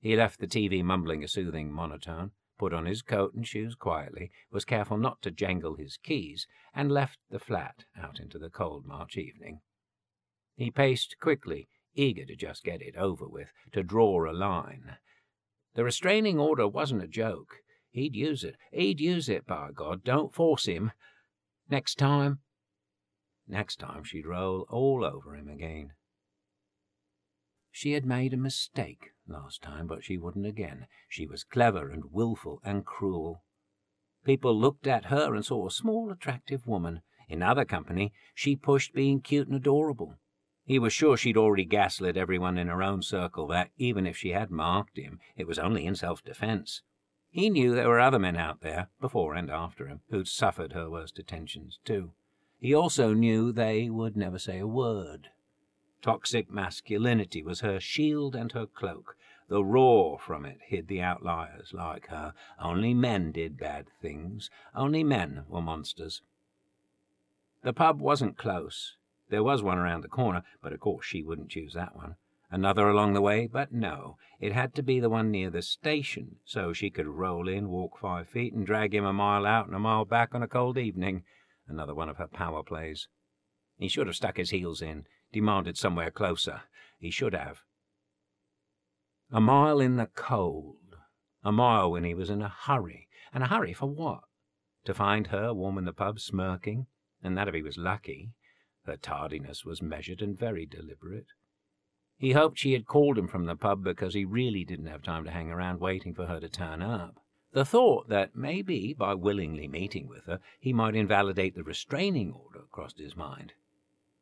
He 0.00 0.16
left 0.16 0.40
the 0.40 0.46
TV 0.46 0.82
mumbling 0.82 1.24
a 1.24 1.28
soothing 1.28 1.72
monotone, 1.72 2.32
put 2.58 2.72
on 2.72 2.86
his 2.86 3.02
coat 3.02 3.34
and 3.34 3.46
shoes 3.46 3.74
quietly, 3.74 4.30
was 4.50 4.64
careful 4.64 4.96
not 4.96 5.22
to 5.22 5.30
jangle 5.30 5.76
his 5.76 5.96
keys, 5.96 6.46
and 6.74 6.90
left 6.90 7.18
the 7.30 7.38
flat 7.38 7.84
out 7.96 8.18
into 8.20 8.38
the 8.38 8.50
cold 8.50 8.84
March 8.86 9.16
evening. 9.16 9.60
He 10.54 10.70
paced 10.70 11.16
quickly, 11.20 11.68
eager 11.94 12.24
to 12.24 12.36
just 12.36 12.64
get 12.64 12.82
it 12.82 12.96
over 12.96 13.28
with, 13.28 13.52
to 13.72 13.82
draw 13.82 14.30
a 14.30 14.32
line, 14.32 14.96
the 15.76 15.84
restraining 15.84 16.40
order 16.40 16.66
wasn't 16.66 17.02
a 17.02 17.06
joke. 17.06 17.58
He'd 17.90 18.16
use 18.16 18.44
it. 18.44 18.56
He'd 18.72 18.98
use 18.98 19.28
it, 19.28 19.46
by 19.46 19.68
God. 19.74 20.02
Don't 20.04 20.34
force 20.34 20.64
him. 20.64 20.90
Next 21.68 21.96
time. 21.96 22.40
Next 23.48 23.78
time 23.78 24.02
she'd 24.04 24.26
roll 24.26 24.66
all 24.68 25.04
over 25.04 25.36
him 25.36 25.48
again. 25.48 25.92
She 27.70 27.92
had 27.92 28.06
made 28.06 28.32
a 28.32 28.38
mistake 28.38 29.10
last 29.28 29.62
time, 29.62 29.86
but 29.86 30.02
she 30.02 30.16
wouldn't 30.16 30.46
again. 30.46 30.86
She 31.08 31.26
was 31.26 31.44
clever 31.44 31.90
and 31.90 32.10
wilful 32.10 32.60
and 32.64 32.84
cruel. 32.84 33.44
People 34.24 34.58
looked 34.58 34.86
at 34.86 35.06
her 35.06 35.34
and 35.34 35.44
saw 35.44 35.66
a 35.66 35.70
small, 35.70 36.10
attractive 36.10 36.66
woman. 36.66 37.02
In 37.28 37.42
other 37.42 37.64
company, 37.64 38.12
she 38.34 38.56
pushed 38.56 38.94
being 38.94 39.20
cute 39.20 39.46
and 39.46 39.56
adorable. 39.56 40.16
He 40.64 40.80
was 40.80 40.92
sure 40.92 41.16
she'd 41.16 41.36
already 41.36 41.64
gaslit 41.64 42.16
everyone 42.16 42.58
in 42.58 42.66
her 42.66 42.82
own 42.82 43.02
circle 43.02 43.46
that, 43.48 43.70
even 43.76 44.06
if 44.06 44.16
she 44.16 44.30
had 44.30 44.50
marked 44.50 44.96
him, 44.96 45.20
it 45.36 45.46
was 45.46 45.58
only 45.58 45.86
in 45.86 45.94
self 45.94 46.24
defense. 46.24 46.82
He 47.28 47.50
knew 47.50 47.74
there 47.74 47.88
were 47.88 48.00
other 48.00 48.18
men 48.18 48.36
out 48.36 48.62
there, 48.62 48.88
before 49.00 49.34
and 49.34 49.50
after 49.50 49.86
him, 49.86 50.00
who'd 50.08 50.26
suffered 50.26 50.72
her 50.72 50.90
worst 50.90 51.18
attentions, 51.18 51.78
too. 51.84 52.14
He 52.58 52.74
also 52.74 53.12
knew 53.12 53.52
they 53.52 53.90
would 53.90 54.16
never 54.16 54.38
say 54.38 54.58
a 54.58 54.66
word. 54.66 55.28
Toxic 56.02 56.50
masculinity 56.50 57.42
was 57.42 57.60
her 57.60 57.80
shield 57.80 58.34
and 58.34 58.52
her 58.52 58.66
cloak. 58.66 59.16
The 59.48 59.64
roar 59.64 60.18
from 60.18 60.44
it 60.44 60.58
hid 60.66 60.88
the 60.88 61.00
outliers 61.00 61.72
like 61.72 62.08
her. 62.08 62.32
Only 62.58 62.94
men 62.94 63.30
did 63.30 63.58
bad 63.58 63.88
things. 64.00 64.50
Only 64.74 65.04
men 65.04 65.44
were 65.48 65.62
monsters. 65.62 66.22
The 67.62 67.72
pub 67.72 68.00
wasn't 68.00 68.38
close. 68.38 68.96
There 69.28 69.42
was 69.42 69.62
one 69.62 69.78
around 69.78 70.02
the 70.02 70.08
corner, 70.08 70.42
but 70.62 70.72
of 70.72 70.80
course 70.80 71.04
she 71.04 71.22
wouldn't 71.22 71.50
choose 71.50 71.74
that 71.74 71.96
one. 71.96 72.16
Another 72.50 72.88
along 72.88 73.14
the 73.14 73.20
way, 73.20 73.48
but 73.48 73.72
no, 73.72 74.18
it 74.40 74.52
had 74.52 74.72
to 74.76 74.82
be 74.82 75.00
the 75.00 75.10
one 75.10 75.32
near 75.32 75.50
the 75.50 75.62
station, 75.62 76.36
so 76.44 76.72
she 76.72 76.90
could 76.90 77.06
roll 77.06 77.48
in, 77.48 77.68
walk 77.68 77.98
five 77.98 78.28
feet, 78.28 78.52
and 78.52 78.64
drag 78.64 78.94
him 78.94 79.04
a 79.04 79.12
mile 79.12 79.44
out 79.44 79.66
and 79.66 79.74
a 79.74 79.80
mile 79.80 80.04
back 80.04 80.34
on 80.34 80.44
a 80.44 80.48
cold 80.48 80.78
evening. 80.78 81.24
Another 81.68 81.94
one 81.94 82.08
of 82.08 82.16
her 82.18 82.28
power 82.28 82.62
plays. 82.62 83.08
He 83.78 83.88
should 83.88 84.06
have 84.06 84.16
stuck 84.16 84.36
his 84.36 84.50
heels 84.50 84.80
in, 84.80 85.06
demanded 85.32 85.76
somewhere 85.76 86.10
closer. 86.10 86.62
He 86.98 87.10
should 87.10 87.34
have. 87.34 87.62
A 89.30 89.40
mile 89.40 89.80
in 89.80 89.96
the 89.96 90.06
cold. 90.06 90.96
A 91.42 91.52
mile 91.52 91.90
when 91.90 92.04
he 92.04 92.14
was 92.14 92.30
in 92.30 92.42
a 92.42 92.48
hurry. 92.48 93.08
And 93.32 93.42
a 93.42 93.48
hurry 93.48 93.72
for 93.72 93.86
what? 93.86 94.20
To 94.84 94.94
find 94.94 95.26
her 95.28 95.52
warm 95.52 95.78
in 95.78 95.84
the 95.84 95.92
pub 95.92 96.20
smirking, 96.20 96.86
and 97.22 97.36
that 97.36 97.48
if 97.48 97.54
he 97.54 97.62
was 97.62 97.76
lucky. 97.76 98.32
Her 98.84 98.96
tardiness 98.96 99.64
was 99.64 99.82
measured 99.82 100.22
and 100.22 100.38
very 100.38 100.64
deliberate. 100.64 101.26
He 102.16 102.32
hoped 102.32 102.58
she 102.58 102.72
had 102.72 102.86
called 102.86 103.18
him 103.18 103.28
from 103.28 103.46
the 103.46 103.56
pub 103.56 103.82
because 103.82 104.14
he 104.14 104.24
really 104.24 104.64
didn't 104.64 104.86
have 104.86 105.02
time 105.02 105.24
to 105.24 105.30
hang 105.30 105.50
around 105.50 105.80
waiting 105.80 106.14
for 106.14 106.26
her 106.26 106.40
to 106.40 106.48
turn 106.48 106.80
up. 106.80 107.20
The 107.56 107.64
thought 107.64 108.10
that 108.10 108.36
maybe, 108.36 108.92
by 108.92 109.14
willingly 109.14 109.66
meeting 109.66 110.08
with 110.08 110.26
her, 110.26 110.40
he 110.60 110.74
might 110.74 110.94
invalidate 110.94 111.54
the 111.54 111.64
restraining 111.64 112.30
order 112.30 112.66
crossed 112.70 112.98
his 112.98 113.16
mind. 113.16 113.54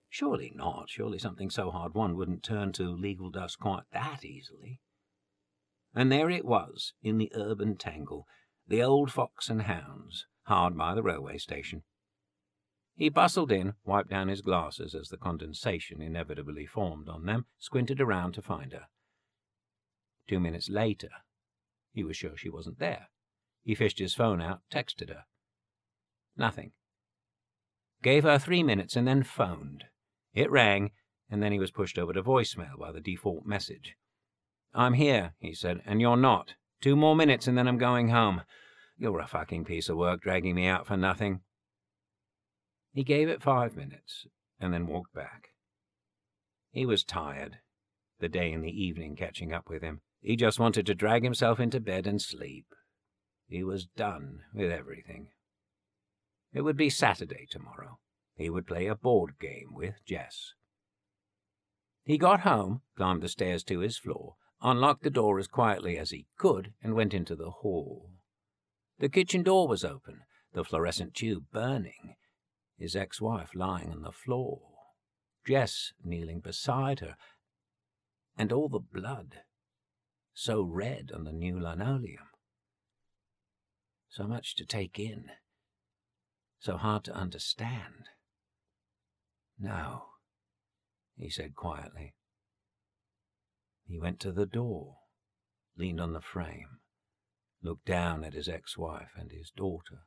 Surely 0.08 0.52
not. 0.54 0.88
Surely 0.88 1.18
something 1.18 1.50
so 1.50 1.72
hard 1.72 1.94
won 1.94 2.14
wouldn't 2.14 2.44
turn 2.44 2.70
to 2.74 2.84
legal 2.84 3.30
dust 3.30 3.58
quite 3.58 3.82
that 3.92 4.24
easily. 4.24 4.78
And 5.96 6.12
there 6.12 6.30
it 6.30 6.44
was, 6.44 6.92
in 7.02 7.18
the 7.18 7.32
urban 7.34 7.76
tangle, 7.76 8.28
the 8.68 8.84
old 8.84 9.10
Fox 9.10 9.50
and 9.50 9.62
Hounds, 9.62 10.26
hard 10.44 10.78
by 10.78 10.94
the 10.94 11.02
railway 11.02 11.38
station. 11.38 11.82
He 12.94 13.08
bustled 13.08 13.50
in, 13.50 13.74
wiped 13.84 14.10
down 14.10 14.28
his 14.28 14.42
glasses 14.42 14.94
as 14.94 15.08
the 15.08 15.16
condensation 15.16 16.00
inevitably 16.00 16.66
formed 16.66 17.08
on 17.08 17.26
them, 17.26 17.46
squinted 17.58 18.00
around 18.00 18.34
to 18.34 18.42
find 18.42 18.72
her. 18.72 18.86
Two 20.28 20.38
minutes 20.38 20.70
later, 20.70 21.10
he 21.92 22.04
was 22.04 22.16
sure 22.16 22.36
she 22.36 22.48
wasn't 22.48 22.78
there. 22.78 23.08
He 23.64 23.74
fished 23.74 23.98
his 23.98 24.14
phone 24.14 24.40
out, 24.40 24.60
texted 24.70 25.08
her. 25.08 25.24
Nothing. 26.36 26.72
Gave 28.02 28.24
her 28.24 28.38
three 28.38 28.62
minutes 28.62 28.94
and 28.94 29.08
then 29.08 29.22
phoned. 29.22 29.84
It 30.34 30.50
rang, 30.50 30.90
and 31.30 31.42
then 31.42 31.52
he 31.52 31.58
was 31.58 31.70
pushed 31.70 31.98
over 31.98 32.12
to 32.12 32.22
voicemail 32.22 32.78
by 32.78 32.92
the 32.92 33.00
default 33.00 33.46
message. 33.46 33.96
I'm 34.74 34.94
here, 34.94 35.34
he 35.38 35.54
said, 35.54 35.80
and 35.86 36.00
you're 36.00 36.16
not. 36.16 36.54
Two 36.80 36.96
more 36.96 37.16
minutes 37.16 37.46
and 37.46 37.56
then 37.56 37.66
I'm 37.66 37.78
going 37.78 38.10
home. 38.10 38.42
You're 38.98 39.20
a 39.20 39.26
fucking 39.26 39.64
piece 39.64 39.88
of 39.88 39.96
work 39.96 40.20
dragging 40.20 40.54
me 40.54 40.66
out 40.66 40.86
for 40.86 40.96
nothing. 40.96 41.40
He 42.92 43.02
gave 43.02 43.28
it 43.28 43.42
five 43.42 43.74
minutes 43.74 44.26
and 44.60 44.72
then 44.72 44.86
walked 44.86 45.14
back. 45.14 45.48
He 46.70 46.84
was 46.84 47.04
tired, 47.04 47.58
the 48.20 48.28
day 48.28 48.52
and 48.52 48.62
the 48.62 48.70
evening 48.70 49.16
catching 49.16 49.52
up 49.52 49.70
with 49.70 49.82
him. 49.82 50.02
He 50.20 50.36
just 50.36 50.58
wanted 50.58 50.86
to 50.86 50.94
drag 50.94 51.24
himself 51.24 51.58
into 51.58 51.80
bed 51.80 52.06
and 52.06 52.20
sleep. 52.20 52.66
He 53.46 53.62
was 53.62 53.86
done 53.86 54.40
with 54.54 54.70
everything. 54.70 55.28
It 56.52 56.62
would 56.62 56.76
be 56.76 56.90
Saturday 56.90 57.46
tomorrow. 57.50 57.98
He 58.36 58.50
would 58.50 58.66
play 58.66 58.86
a 58.86 58.94
board 58.94 59.38
game 59.40 59.72
with 59.72 60.04
Jess. 60.04 60.54
He 62.04 62.18
got 62.18 62.40
home, 62.40 62.82
climbed 62.96 63.22
the 63.22 63.28
stairs 63.28 63.64
to 63.64 63.80
his 63.80 63.98
floor, 63.98 64.36
unlocked 64.60 65.02
the 65.02 65.10
door 65.10 65.38
as 65.38 65.46
quietly 65.46 65.98
as 65.98 66.10
he 66.10 66.26
could, 66.36 66.72
and 66.82 66.94
went 66.94 67.14
into 67.14 67.34
the 67.34 67.50
hall. 67.50 68.10
The 68.98 69.08
kitchen 69.08 69.42
door 69.42 69.68
was 69.68 69.84
open, 69.84 70.20
the 70.52 70.64
fluorescent 70.64 71.14
tube 71.14 71.46
burning, 71.52 72.16
his 72.78 72.94
ex 72.94 73.20
wife 73.20 73.50
lying 73.54 73.90
on 73.90 74.02
the 74.02 74.12
floor, 74.12 74.60
Jess 75.46 75.92
kneeling 76.02 76.40
beside 76.40 77.00
her, 77.00 77.16
and 78.36 78.52
all 78.52 78.68
the 78.68 78.80
blood 78.80 79.42
so 80.34 80.62
red 80.62 81.10
on 81.14 81.24
the 81.24 81.32
new 81.32 81.58
linoleum. 81.58 82.26
So 84.14 84.28
much 84.28 84.54
to 84.56 84.64
take 84.64 85.00
in, 85.00 85.24
so 86.60 86.76
hard 86.76 87.02
to 87.02 87.12
understand. 87.12 88.10
No, 89.58 90.04
he 91.16 91.28
said 91.28 91.56
quietly. 91.56 92.14
He 93.88 93.98
went 93.98 94.20
to 94.20 94.30
the 94.30 94.46
door, 94.46 94.98
leaned 95.76 96.00
on 96.00 96.12
the 96.12 96.20
frame, 96.20 96.78
looked 97.60 97.86
down 97.86 98.22
at 98.22 98.34
his 98.34 98.48
ex 98.48 98.78
wife 98.78 99.10
and 99.16 99.32
his 99.32 99.50
daughter. 99.50 100.06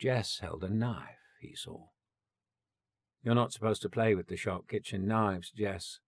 Jess 0.00 0.40
held 0.40 0.64
a 0.64 0.68
knife, 0.68 1.20
he 1.40 1.54
saw. 1.54 1.90
You're 3.22 3.36
not 3.36 3.52
supposed 3.52 3.82
to 3.82 3.88
play 3.88 4.16
with 4.16 4.26
the 4.26 4.36
sharp 4.36 4.66
kitchen 4.66 5.06
knives, 5.06 5.52
Jess, 5.52 6.00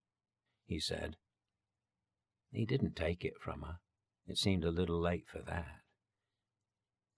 he 0.67 0.81
said. 0.81 1.15
He 2.51 2.67
didn't 2.67 2.97
take 2.97 3.25
it 3.25 3.35
from 3.41 3.63
her. 3.63 3.77
It 4.27 4.37
seemed 4.37 4.65
a 4.65 4.73
little 4.73 5.01
late 5.01 5.27
for 5.31 5.43
that. 5.43 5.80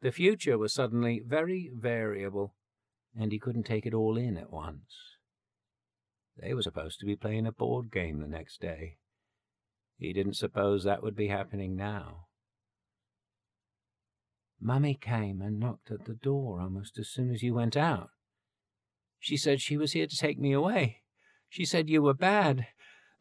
The 0.02 0.12
future 0.12 0.58
was 0.58 0.74
suddenly 0.74 1.22
very 1.24 1.70
variable, 1.72 2.54
and 3.16 3.30
he 3.30 3.38
couldn't 3.38 3.62
take 3.62 3.86
it 3.86 3.94
all 3.94 4.16
in 4.16 4.36
at 4.36 4.52
once. 4.52 4.92
They 6.36 6.54
were 6.54 6.62
supposed 6.62 6.98
to 7.00 7.06
be 7.06 7.14
playing 7.14 7.46
a 7.46 7.52
board 7.52 7.92
game 7.92 8.20
the 8.20 8.26
next 8.26 8.60
day. 8.60 8.96
He 9.96 10.12
didn't 10.12 10.34
suppose 10.34 10.82
that 10.82 11.04
would 11.04 11.14
be 11.14 11.28
happening 11.28 11.76
now. 11.76 12.26
Mummy 14.60 14.94
came 14.94 15.40
and 15.40 15.60
knocked 15.60 15.92
at 15.92 16.04
the 16.04 16.14
door 16.14 16.60
almost 16.60 16.98
as 16.98 17.08
soon 17.08 17.32
as 17.32 17.42
you 17.44 17.54
went 17.54 17.76
out. 17.76 18.10
She 19.20 19.36
said 19.36 19.60
she 19.60 19.76
was 19.76 19.92
here 19.92 20.08
to 20.08 20.16
take 20.16 20.38
me 20.38 20.52
away. 20.52 21.02
She 21.48 21.64
said 21.64 21.88
you 21.88 22.02
were 22.02 22.14
bad. 22.14 22.66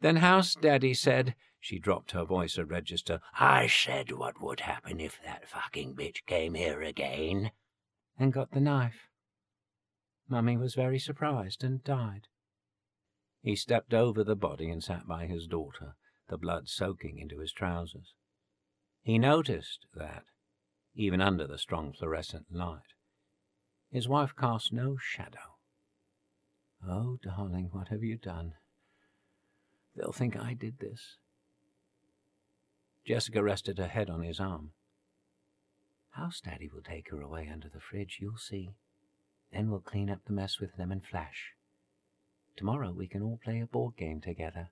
Then 0.00 0.16
House 0.16 0.56
Daddy 0.56 0.94
said, 0.94 1.36
she 1.62 1.78
dropped 1.78 2.10
her 2.10 2.24
voice 2.24 2.58
a 2.58 2.64
register, 2.64 3.20
I 3.38 3.68
said 3.68 4.10
what 4.10 4.42
would 4.42 4.60
happen 4.60 4.98
if 4.98 5.20
that 5.24 5.48
fucking 5.48 5.94
bitch 5.94 6.26
came 6.26 6.54
here 6.54 6.82
again, 6.82 7.52
and 8.18 8.32
got 8.32 8.50
the 8.50 8.60
knife. 8.60 9.08
Mummy 10.28 10.56
was 10.56 10.74
very 10.74 10.98
surprised 10.98 11.62
and 11.62 11.84
died. 11.84 12.26
He 13.42 13.54
stepped 13.54 13.94
over 13.94 14.24
the 14.24 14.34
body 14.34 14.70
and 14.70 14.82
sat 14.82 15.06
by 15.06 15.26
his 15.26 15.46
daughter, 15.46 15.94
the 16.28 16.36
blood 16.36 16.68
soaking 16.68 17.20
into 17.20 17.38
his 17.38 17.52
trousers. 17.52 18.12
He 19.00 19.16
noticed 19.16 19.86
that, 19.94 20.24
even 20.96 21.20
under 21.20 21.46
the 21.46 21.58
strong 21.58 21.92
fluorescent 21.92 22.46
light, 22.50 22.94
his 23.88 24.08
wife 24.08 24.34
cast 24.36 24.72
no 24.72 24.96
shadow. 25.00 25.58
Oh, 26.84 27.18
darling, 27.22 27.68
what 27.70 27.88
have 27.88 28.02
you 28.02 28.16
done? 28.16 28.54
They'll 29.94 30.10
think 30.10 30.36
I 30.36 30.54
did 30.54 30.80
this. 30.80 31.18
Jessica 33.04 33.42
rested 33.42 33.78
her 33.78 33.88
head 33.88 34.08
on 34.08 34.22
his 34.22 34.38
arm. 34.38 34.70
House 36.10 36.40
Daddy 36.40 36.68
will 36.72 36.82
take 36.82 37.10
her 37.10 37.20
away 37.20 37.48
under 37.50 37.68
the 37.68 37.80
fridge, 37.80 38.18
you'll 38.20 38.36
see. 38.36 38.74
Then 39.52 39.70
we'll 39.70 39.80
clean 39.80 40.10
up 40.10 40.20
the 40.24 40.32
mess 40.32 40.60
with 40.60 40.76
them 40.76 40.90
lemon 40.90 41.00
flash. 41.00 41.52
Tomorrow 42.56 42.92
we 42.92 43.08
can 43.08 43.22
all 43.22 43.40
play 43.42 43.60
a 43.60 43.66
board 43.66 43.96
game 43.96 44.20
together. 44.20 44.70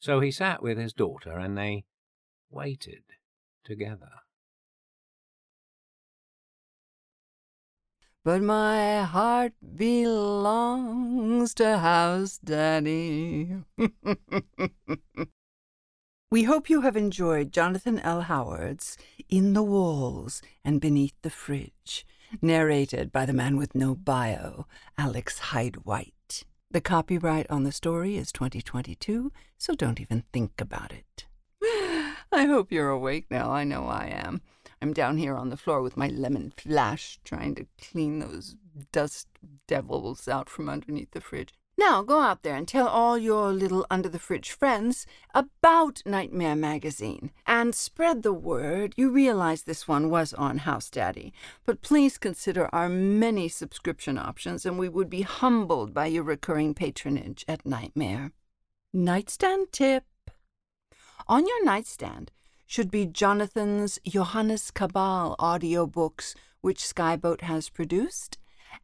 So 0.00 0.20
he 0.20 0.30
sat 0.30 0.62
with 0.62 0.78
his 0.78 0.92
daughter 0.92 1.38
and 1.38 1.56
they 1.56 1.84
waited 2.50 3.04
together. 3.64 4.10
But 8.24 8.42
my 8.42 9.02
heart 9.02 9.52
belongs 9.76 11.54
to 11.54 11.78
House 11.78 12.38
Daddy. 12.38 13.56
we 16.32 16.44
hope 16.44 16.70
you 16.70 16.80
have 16.80 16.96
enjoyed 16.96 17.52
Jonathan 17.52 17.98
L. 17.98 18.22
Howard's 18.22 18.96
In 19.28 19.52
the 19.52 19.62
Walls 19.62 20.40
and 20.64 20.80
Beneath 20.80 21.12
the 21.20 21.28
Fridge 21.28 22.06
narrated 22.40 23.12
by 23.12 23.26
the 23.26 23.34
man 23.34 23.58
with 23.58 23.74
no 23.74 23.94
bio, 23.94 24.66
Alex 24.96 25.38
Hyde 25.50 25.84
White. 25.84 26.44
The 26.70 26.80
copyright 26.80 27.50
on 27.50 27.64
the 27.64 27.70
story 27.70 28.16
is 28.16 28.32
2022, 28.32 29.30
so 29.58 29.74
don't 29.74 30.00
even 30.00 30.24
think 30.32 30.58
about 30.58 30.90
it. 30.90 31.26
I 32.32 32.46
hope 32.46 32.72
you're 32.72 32.88
awake 32.88 33.26
now. 33.30 33.50
I 33.50 33.64
know 33.64 33.84
I 33.84 34.06
am. 34.06 34.40
I'm 34.80 34.94
down 34.94 35.18
here 35.18 35.36
on 35.36 35.50
the 35.50 35.58
floor 35.58 35.82
with 35.82 35.98
my 35.98 36.08
lemon 36.08 36.54
flash 36.56 37.20
trying 37.24 37.54
to 37.56 37.66
clean 37.78 38.20
those 38.20 38.56
dust 38.90 39.28
devils 39.66 40.26
out 40.28 40.48
from 40.48 40.70
underneath 40.70 41.10
the 41.10 41.20
fridge. 41.20 41.52
Now 41.78 42.02
go 42.02 42.20
out 42.20 42.42
there 42.42 42.54
and 42.54 42.68
tell 42.68 42.86
all 42.86 43.16
your 43.16 43.50
little 43.50 43.86
under 43.90 44.08
the 44.08 44.18
fridge 44.18 44.50
friends 44.50 45.06
about 45.34 46.02
Nightmare 46.04 46.54
Magazine 46.54 47.30
and 47.46 47.74
spread 47.74 48.22
the 48.22 48.32
word. 48.32 48.92
You 48.96 49.10
realize 49.10 49.62
this 49.62 49.88
one 49.88 50.10
was 50.10 50.34
on 50.34 50.58
House 50.58 50.90
Daddy, 50.90 51.32
but 51.64 51.80
please 51.80 52.18
consider 52.18 52.68
our 52.74 52.88
many 52.88 53.48
subscription 53.48 54.18
options 54.18 54.66
and 54.66 54.78
we 54.78 54.88
would 54.88 55.08
be 55.08 55.22
humbled 55.22 55.94
by 55.94 56.06
your 56.06 56.24
recurring 56.24 56.74
patronage 56.74 57.44
at 57.48 57.64
Nightmare. 57.64 58.32
Nightstand 58.92 59.72
tip. 59.72 60.04
On 61.26 61.46
your 61.46 61.64
nightstand 61.64 62.32
should 62.66 62.90
be 62.90 63.06
Jonathan's 63.06 63.98
Johannes 64.06 64.70
Cabal 64.70 65.36
audiobooks, 65.38 66.34
which 66.60 66.80
Skyboat 66.80 67.42
has 67.42 67.70
produced, 67.70 68.38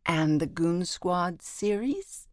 and 0.07 0.41
the 0.41 0.47
Goon 0.47 0.85
Squad 0.85 1.43
series 1.43 2.28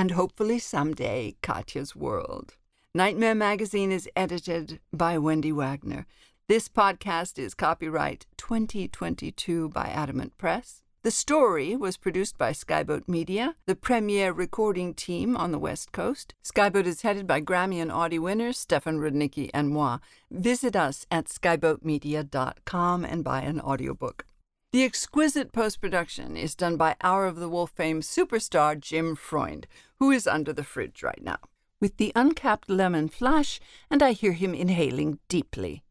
and 0.00 0.12
hopefully 0.12 0.58
someday 0.58 1.36
Katya's 1.42 1.94
World. 1.94 2.56
Nightmare 2.94 3.34
Magazine 3.34 3.92
is 3.92 4.08
edited 4.16 4.80
by 4.94 5.18
Wendy 5.18 5.52
Wagner. 5.52 6.06
This 6.48 6.70
podcast 6.70 7.38
is 7.38 7.52
copyright 7.52 8.24
2022 8.38 9.68
by 9.68 9.88
Adamant 9.88 10.38
Press. 10.38 10.82
The 11.02 11.10
story 11.10 11.76
was 11.76 11.98
produced 11.98 12.38
by 12.38 12.52
Skyboat 12.52 13.08
Media, 13.08 13.56
the 13.66 13.76
premier 13.76 14.32
recording 14.32 14.94
team 14.94 15.36
on 15.36 15.52
the 15.52 15.58
West 15.58 15.92
Coast. 15.92 16.32
Skyboat 16.42 16.86
is 16.86 17.02
headed 17.02 17.26
by 17.26 17.42
Grammy 17.42 17.82
and 17.82 17.92
Audie 17.92 18.18
winners 18.18 18.58
Stefan 18.58 19.00
Rudnicki 19.00 19.50
and 19.52 19.68
moi. 19.68 19.98
Visit 20.30 20.76
us 20.76 21.04
at 21.10 21.26
skyboatmedia.com 21.26 23.04
and 23.04 23.22
buy 23.22 23.42
an 23.42 23.60
audiobook. 23.60 24.24
The 24.72 24.84
exquisite 24.84 25.50
post 25.52 25.80
production 25.80 26.36
is 26.36 26.54
done 26.54 26.76
by 26.76 26.94
Hour 27.00 27.26
of 27.26 27.36
the 27.36 27.48
Wolf 27.48 27.72
fame 27.72 28.02
superstar 28.02 28.78
Jim 28.78 29.16
Freund, 29.16 29.66
who 29.98 30.12
is 30.12 30.28
under 30.28 30.52
the 30.52 30.62
fridge 30.62 31.02
right 31.02 31.20
now, 31.20 31.38
with 31.80 31.96
the 31.96 32.12
uncapped 32.14 32.70
lemon 32.70 33.08
flash, 33.08 33.58
and 33.90 34.00
I 34.00 34.12
hear 34.12 34.32
him 34.32 34.54
inhaling 34.54 35.18
deeply. 35.28 35.82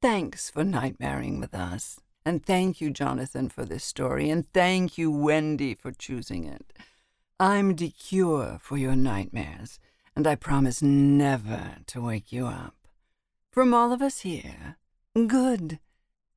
Thanks 0.00 0.48
for 0.48 0.62
nightmaring 0.62 1.40
with 1.40 1.54
us. 1.54 1.98
And 2.24 2.46
thank 2.46 2.80
you, 2.80 2.90
Jonathan, 2.90 3.48
for 3.48 3.64
this 3.64 3.82
story, 3.82 4.30
and 4.30 4.52
thank 4.52 4.96
you, 4.96 5.10
Wendy, 5.10 5.74
for 5.74 5.90
choosing 5.90 6.44
it. 6.44 6.72
I'm 7.40 7.74
the 7.74 7.90
cure 7.90 8.58
for 8.60 8.76
your 8.76 8.94
nightmares, 8.94 9.80
and 10.14 10.24
I 10.26 10.36
promise 10.36 10.82
never 10.82 11.78
to 11.86 12.00
wake 12.00 12.30
you 12.30 12.46
up. 12.46 12.74
From 13.50 13.74
all 13.74 13.92
of 13.92 14.02
us 14.02 14.20
here, 14.20 14.76
good 15.14 15.80